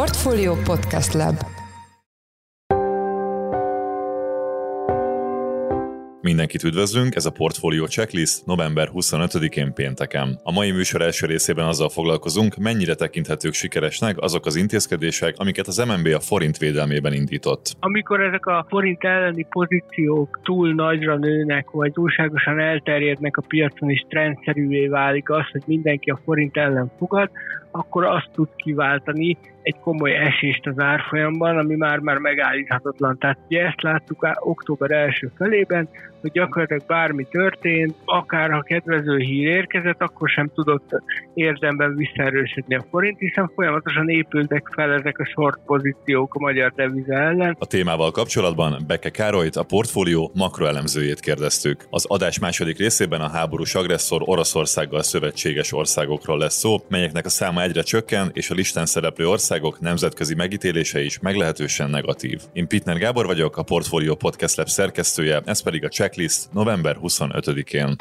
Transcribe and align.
Portfolio 0.00 0.54
Podcast 0.54 1.12
Lab 1.12 1.34
Mindenkit 6.20 6.62
üdvözlünk, 6.62 7.14
ez 7.14 7.26
a 7.26 7.30
Portfolio 7.30 7.86
Checklist 7.86 8.46
november 8.46 8.88
25-én 8.94 9.72
pénteken. 9.74 10.40
A 10.42 10.52
mai 10.52 10.70
műsor 10.70 11.02
első 11.02 11.26
részében 11.26 11.66
azzal 11.66 11.88
foglalkozunk, 11.88 12.56
mennyire 12.56 12.94
tekinthetők 12.94 13.52
sikeresnek 13.52 14.18
azok 14.18 14.46
az 14.46 14.56
intézkedések, 14.56 15.34
amiket 15.38 15.66
az 15.66 15.76
MNB 15.76 16.06
a 16.14 16.20
forint 16.20 16.58
védelmében 16.58 17.12
indított. 17.12 17.72
Amikor 17.80 18.20
ezek 18.20 18.46
a 18.46 18.66
forint 18.68 19.04
elleni 19.04 19.46
pozíciók 19.50 20.40
túl 20.42 20.74
nagyra 20.74 21.16
nőnek, 21.16 21.70
vagy 21.70 21.92
túlságosan 21.92 22.60
elterjednek 22.60 23.36
a 23.36 23.42
piacon, 23.48 23.90
és 23.90 24.04
trendszerűvé 24.08 24.86
válik 24.86 25.30
az, 25.30 25.48
hogy 25.52 25.62
mindenki 25.66 26.10
a 26.10 26.20
forint 26.24 26.56
ellen 26.56 26.92
fogad, 26.98 27.30
akkor 27.70 28.04
azt 28.04 28.30
tud 28.32 28.48
kiváltani 28.56 29.36
egy 29.64 29.80
komoly 29.80 30.14
esést 30.14 30.66
az 30.66 30.78
árfolyamban, 30.78 31.58
ami 31.58 31.74
már-már 31.74 32.18
megállíthatatlan. 32.18 33.18
Tehát 33.18 33.38
ugye 33.46 33.66
ezt 33.66 33.82
láttuk 33.82 34.28
október 34.38 34.90
első 34.90 35.30
felében, 35.36 35.88
hogy 36.24 36.32
gyakorlatilag 36.32 36.86
bármi 36.86 37.26
történt, 37.30 37.94
akár 38.04 38.50
ha 38.50 38.60
kedvező 38.60 39.18
hír 39.18 39.48
érkezett, 39.48 40.00
akkor 40.02 40.28
sem 40.28 40.50
tudott 40.54 40.88
érdemben 41.34 41.96
visszaerősödni 41.96 42.74
a 42.74 42.84
forint, 42.90 43.18
hiszen 43.18 43.50
folyamatosan 43.54 44.08
épültek 44.08 44.70
fel 44.74 44.92
ezek 44.92 45.18
a 45.18 45.24
short 45.24 45.60
pozíciók 45.66 46.34
a 46.34 46.38
magyar 46.38 46.72
deviza 46.76 47.14
ellen. 47.14 47.56
A 47.58 47.66
témával 47.66 48.10
kapcsolatban 48.10 48.84
Beke 48.86 49.10
Károlyt, 49.10 49.56
a 49.56 49.62
portfólió 49.62 50.30
makroelemzőjét 50.34 51.20
kérdeztük. 51.20 51.86
Az 51.90 52.04
adás 52.04 52.38
második 52.38 52.78
részében 52.78 53.20
a 53.20 53.28
háborús 53.28 53.74
agresszor 53.74 54.22
Oroszországgal 54.24 55.02
szövetséges 55.02 55.72
országokról 55.72 56.38
lesz 56.38 56.58
szó, 56.58 56.76
melyeknek 56.88 57.24
a 57.24 57.28
száma 57.28 57.62
egyre 57.62 57.82
csökken, 57.82 58.30
és 58.32 58.50
a 58.50 58.54
listán 58.54 58.86
szereplő 58.86 59.28
országok 59.28 59.80
nemzetközi 59.80 60.34
megítélése 60.34 61.00
is 61.02 61.18
meglehetősen 61.18 61.90
negatív. 61.90 62.40
Én 62.52 62.68
Pitner 62.68 62.98
Gábor 62.98 63.26
vagyok, 63.26 63.56
a 63.56 63.62
Portfolio 63.62 64.14
Podcast 64.14 64.56
Lab 64.56 64.68
szerkesztője, 64.68 65.42
ez 65.44 65.62
pedig 65.62 65.84
a 65.84 65.88
Checklist 66.14 66.52
november 66.52 66.96
25-én. 67.02 67.96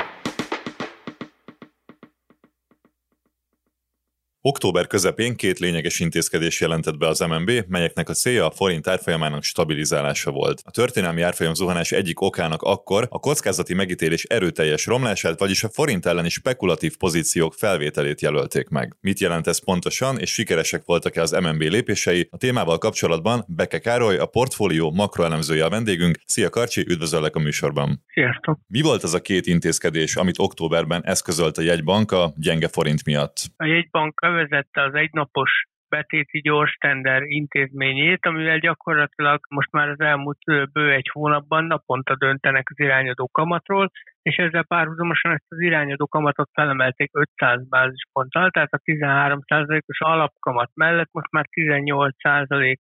Október 4.46 4.88
közepén 4.88 5.36
két 5.36 5.60
lényeges 5.60 6.00
intézkedés 6.00 6.62
jelentett 6.62 6.98
be 6.98 7.08
az 7.08 7.20
MNB, 7.20 7.52
melyeknek 7.68 8.10
a 8.10 8.14
célja 8.14 8.46
a 8.46 8.52
forint 8.52 8.88
árfolyamának 8.88 9.44
stabilizálása 9.44 10.32
volt. 10.32 10.62
A 10.66 10.72
történelmi 10.72 11.22
árfolyam 11.22 11.54
zuhanás 11.54 11.92
egyik 11.92 12.22
okának 12.22 12.62
akkor 12.62 13.08
a 13.10 13.20
kockázati 13.20 13.74
megítélés 13.74 14.24
erőteljes 14.24 14.86
romlását, 14.86 15.40
vagyis 15.40 15.64
a 15.64 15.70
forint 15.70 16.06
elleni 16.06 16.30
spekulatív 16.30 16.98
pozíciók 16.98 17.54
felvételét 17.54 18.22
jelölték 18.22 18.70
meg. 18.70 18.96
Mit 19.02 19.20
jelent 19.20 19.48
ez 19.48 19.64
pontosan, 19.64 20.20
és 20.20 20.34
sikeresek 20.34 20.82
voltak-e 20.86 21.22
az 21.22 21.32
MNB 21.32 21.62
lépései? 21.62 22.28
A 22.32 22.38
témával 22.38 22.78
kapcsolatban 22.78 23.44
Beke 23.48 23.80
Károly, 23.80 24.18
a 24.18 24.26
portfólió 24.26 24.92
makroelemzője 24.92 25.66
a 25.66 25.70
vendégünk. 25.70 26.18
Szia 26.26 26.50
Karcsi, 26.50 26.82
üdvözöllek 26.82 27.36
a 27.36 27.40
műsorban. 27.40 28.04
Sziasztok! 28.14 28.60
Mi 28.68 28.82
volt 28.82 29.04
az 29.04 29.14
a 29.14 29.22
két 29.22 29.46
intézkedés, 29.46 30.16
amit 30.16 30.40
októberben 30.40 31.02
eszközölt 31.06 31.58
a 31.58 31.62
jegybank 31.62 32.12
a 32.12 32.34
gyenge 32.36 32.68
forint 32.68 33.06
miatt? 33.06 33.36
A 33.58 33.66
jegybank 33.66 34.22
bevezette 34.34 34.82
az 34.82 34.94
egynapos 34.94 35.52
betéti 35.96 36.40
gyors 36.40 36.74
tender 36.80 37.22
intézményét, 37.22 38.26
amivel 38.26 38.58
gyakorlatilag 38.58 39.40
most 39.50 39.72
már 39.72 39.90
az 39.90 40.00
elmúlt 40.00 40.38
bő 40.72 40.92
egy 40.92 41.10
hónapban 41.12 41.64
naponta 41.66 42.16
döntenek 42.16 42.68
az 42.70 42.80
irányadó 42.80 43.30
kamatról, 43.32 43.92
és 44.22 44.36
ezzel 44.36 44.64
párhuzamosan 44.64 45.32
ezt 45.32 45.46
az 45.48 45.60
irányadó 45.60 46.08
kamatot 46.08 46.50
felemelték 46.54 47.10
500 47.14 47.68
bázisponttal, 47.70 48.50
tehát 48.50 48.74
a 48.74 48.82
13%-os 48.86 50.00
alapkamat 50.00 50.70
mellett 50.74 51.10
most 51.12 51.32
már 51.32 51.46
18% 51.60 52.76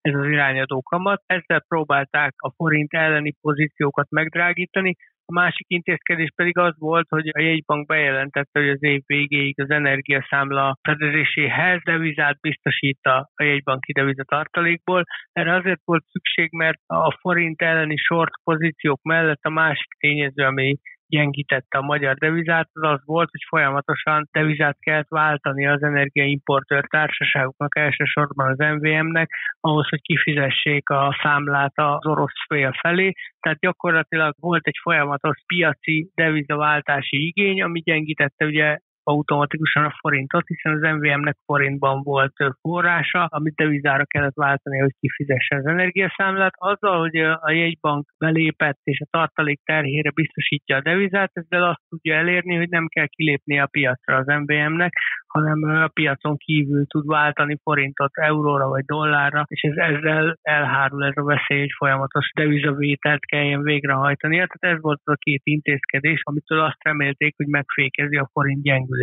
ez 0.00 0.14
az 0.14 0.26
irányadó 0.26 0.82
kamat. 0.82 1.22
Ezzel 1.26 1.64
próbálták 1.68 2.34
a 2.36 2.52
forint 2.56 2.94
elleni 2.94 3.34
pozíciókat 3.40 4.10
megdrágítani, 4.10 4.96
a 5.30 5.40
másik 5.40 5.66
intézkedés 5.68 6.30
pedig 6.34 6.58
az 6.58 6.74
volt, 6.78 7.06
hogy 7.08 7.28
a 7.32 7.40
jegybank 7.40 7.86
bejelentette, 7.86 8.60
hogy 8.60 8.68
az 8.68 8.82
év 8.82 9.02
végéig 9.06 9.60
az 9.60 9.70
energiaszámla 9.70 10.78
fedezéséhez 10.82 11.80
devizát 11.84 12.40
biztosít 12.40 13.06
a 13.06 13.30
jegybanki 13.42 13.92
devizatartalékból. 13.92 15.04
Erre 15.32 15.54
azért 15.54 15.80
volt 15.84 16.04
szükség, 16.10 16.48
mert 16.52 16.80
a 16.86 17.16
forint 17.20 17.62
elleni 17.62 17.96
short 17.96 18.32
pozíciók 18.44 19.02
mellett 19.02 19.42
a 19.42 19.50
másik 19.50 19.92
tényező, 19.98 20.44
ami 20.44 20.76
gyengítette 21.08 21.78
a 21.78 21.82
magyar 21.82 22.14
devizát, 22.16 22.68
az 22.72 22.82
az 22.82 23.00
volt, 23.04 23.30
hogy 23.30 23.44
folyamatosan 23.48 24.28
devizát 24.32 24.76
kellett 24.80 25.08
váltani 25.08 25.66
az 25.66 25.82
energiaimportőr 25.82 26.84
társaságoknak, 26.88 27.78
elsősorban 27.78 28.48
az 28.50 28.58
MVM-nek, 28.58 29.30
ahhoz, 29.60 29.88
hogy 29.88 30.00
kifizessék 30.00 30.88
a 30.88 31.18
számlát 31.22 31.72
az 31.74 32.06
orosz 32.06 32.46
fél 32.48 32.72
felé. 32.80 33.12
Tehát 33.40 33.58
gyakorlatilag 33.58 34.34
volt 34.40 34.66
egy 34.66 34.78
folyamatos 34.82 35.42
piaci 35.46 36.10
devizaváltási 36.14 37.26
igény, 37.26 37.62
ami 37.62 37.80
gyengítette 37.80 38.44
ugye 38.44 38.78
automatikusan 39.08 39.84
a 39.84 39.96
forintot, 40.00 40.46
hiszen 40.46 40.72
az 40.72 40.96
MVM-nek 40.96 41.36
forintban 41.44 42.02
volt 42.02 42.32
forrása, 42.60 43.24
amit 43.24 43.54
devizára 43.54 44.04
kellett 44.04 44.34
váltani, 44.34 44.78
hogy 44.78 44.94
kifizesse 45.00 45.56
az 45.56 45.66
energiaszámlát. 45.66 46.52
Azzal, 46.56 46.98
hogy 47.00 47.16
a 47.16 47.50
jegybank 47.50 48.06
belépett 48.18 48.80
és 48.82 49.00
a 49.00 49.08
tartalék 49.10 49.60
terhére 49.64 50.10
biztosítja 50.10 50.76
a 50.76 50.80
devizát, 50.80 51.30
ezzel 51.32 51.64
azt 51.64 51.82
tudja 51.88 52.14
elérni, 52.14 52.56
hogy 52.56 52.68
nem 52.68 52.86
kell 52.86 53.06
kilépni 53.06 53.60
a 53.60 53.66
piacra 53.66 54.16
az 54.16 54.26
MVM-nek, 54.26 54.92
hanem 55.26 55.62
a 55.62 55.88
piacon 55.88 56.36
kívül 56.36 56.86
tud 56.86 57.06
váltani 57.06 57.58
forintot 57.62 58.10
euróra 58.12 58.68
vagy 58.68 58.84
dollárra, 58.84 59.44
és 59.48 59.60
ez 59.60 59.76
ezzel 59.76 60.38
elhárul 60.42 61.04
ez 61.04 61.16
a 61.16 61.24
veszély, 61.24 61.58
hogy 61.58 61.74
folyamatos 61.76 62.30
devizavételt 62.34 63.24
kelljen 63.24 63.62
végrehajtani. 63.62 64.34
Tehát 64.34 64.76
ez 64.76 64.80
volt 64.80 65.00
a 65.04 65.14
két 65.14 65.40
intézkedés, 65.44 66.20
amitől 66.24 66.60
azt 66.60 66.84
remélték, 66.84 67.34
hogy 67.36 67.46
megfékezi 67.46 68.16
a 68.16 68.28
forint 68.32 68.62
gyengülését. 68.62 68.97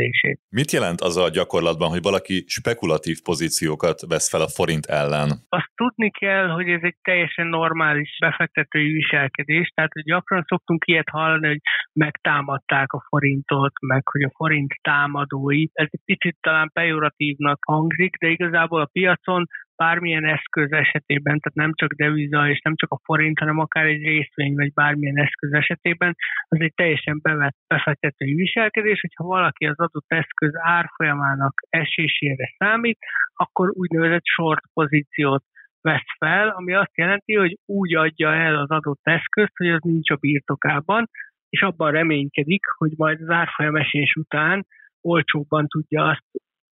Mit 0.49 0.71
jelent 0.71 1.01
az 1.01 1.17
a 1.17 1.29
gyakorlatban, 1.29 1.89
hogy 1.89 2.01
valaki 2.01 2.43
spekulatív 2.47 3.17
pozíciókat 3.23 3.99
vesz 4.07 4.29
fel 4.29 4.41
a 4.41 4.53
forint 4.57 4.85
ellen? 4.85 5.29
Azt 5.49 5.71
tudni 5.75 6.11
kell, 6.11 6.47
hogy 6.47 6.69
ez 6.69 6.79
egy 6.81 6.95
teljesen 7.01 7.47
normális 7.47 8.17
befektetői 8.19 8.91
viselkedés, 8.91 9.71
tehát 9.75 9.93
hogy 9.93 10.03
gyakran 10.03 10.43
szoktunk 10.47 10.85
ilyet 10.85 11.09
hallani, 11.09 11.47
hogy 11.47 11.61
megtámadták 11.93 12.93
a 12.93 13.05
forintot, 13.09 13.73
meg 13.81 14.07
hogy 14.07 14.23
a 14.23 14.31
forint 14.35 14.73
támadói. 14.81 15.65
Ez 15.73 15.87
egy 15.91 16.01
picit 16.05 16.37
talán 16.41 16.69
pejoratívnak 16.73 17.59
hangzik, 17.65 18.17
de 18.17 18.27
igazából 18.27 18.81
a 18.81 18.89
piacon 18.91 19.47
bármilyen 19.75 20.25
eszköz 20.25 20.71
esetében, 20.71 21.39
tehát 21.39 21.57
nem 21.57 21.73
csak 21.73 21.93
deviza 21.93 22.49
és 22.49 22.61
nem 22.61 22.75
csak 22.75 22.91
a 22.91 22.99
forint, 23.03 23.39
hanem 23.39 23.59
akár 23.59 23.85
egy 23.85 24.01
részvény 24.01 24.53
vagy 24.55 24.73
bármilyen 24.73 25.17
eszköz 25.17 25.53
esetében, 25.53 26.15
az 26.47 26.59
egy 26.61 26.73
teljesen 26.73 27.19
bevett 27.21 27.57
befektetői 27.67 28.33
viselkedés, 28.33 29.01
hogyha 29.01 29.23
valaki 29.23 29.65
az 29.65 29.79
adott 29.79 30.05
eszköz 30.07 30.51
árfolyamának 30.53 31.53
esésére 31.69 32.53
számít, 32.57 32.97
akkor 33.33 33.69
úgynevezett 33.73 34.25
short 34.25 34.63
pozíciót 34.73 35.43
vesz 35.81 36.15
fel, 36.17 36.49
ami 36.49 36.73
azt 36.73 36.97
jelenti, 36.97 37.35
hogy 37.35 37.57
úgy 37.65 37.95
adja 37.95 38.33
el 38.33 38.55
az 38.55 38.69
adott 38.69 39.01
eszközt, 39.03 39.57
hogy 39.57 39.69
az 39.69 39.81
nincs 39.81 40.09
a 40.09 40.15
birtokában, 40.15 41.09
és 41.49 41.61
abban 41.61 41.91
reménykedik, 41.91 42.65
hogy 42.77 42.91
majd 42.97 43.21
az 43.21 43.29
árfolyam 43.29 43.75
esés 43.75 44.15
után 44.15 44.65
olcsóbban 45.01 45.67
tudja 45.67 46.03
azt 46.03 46.25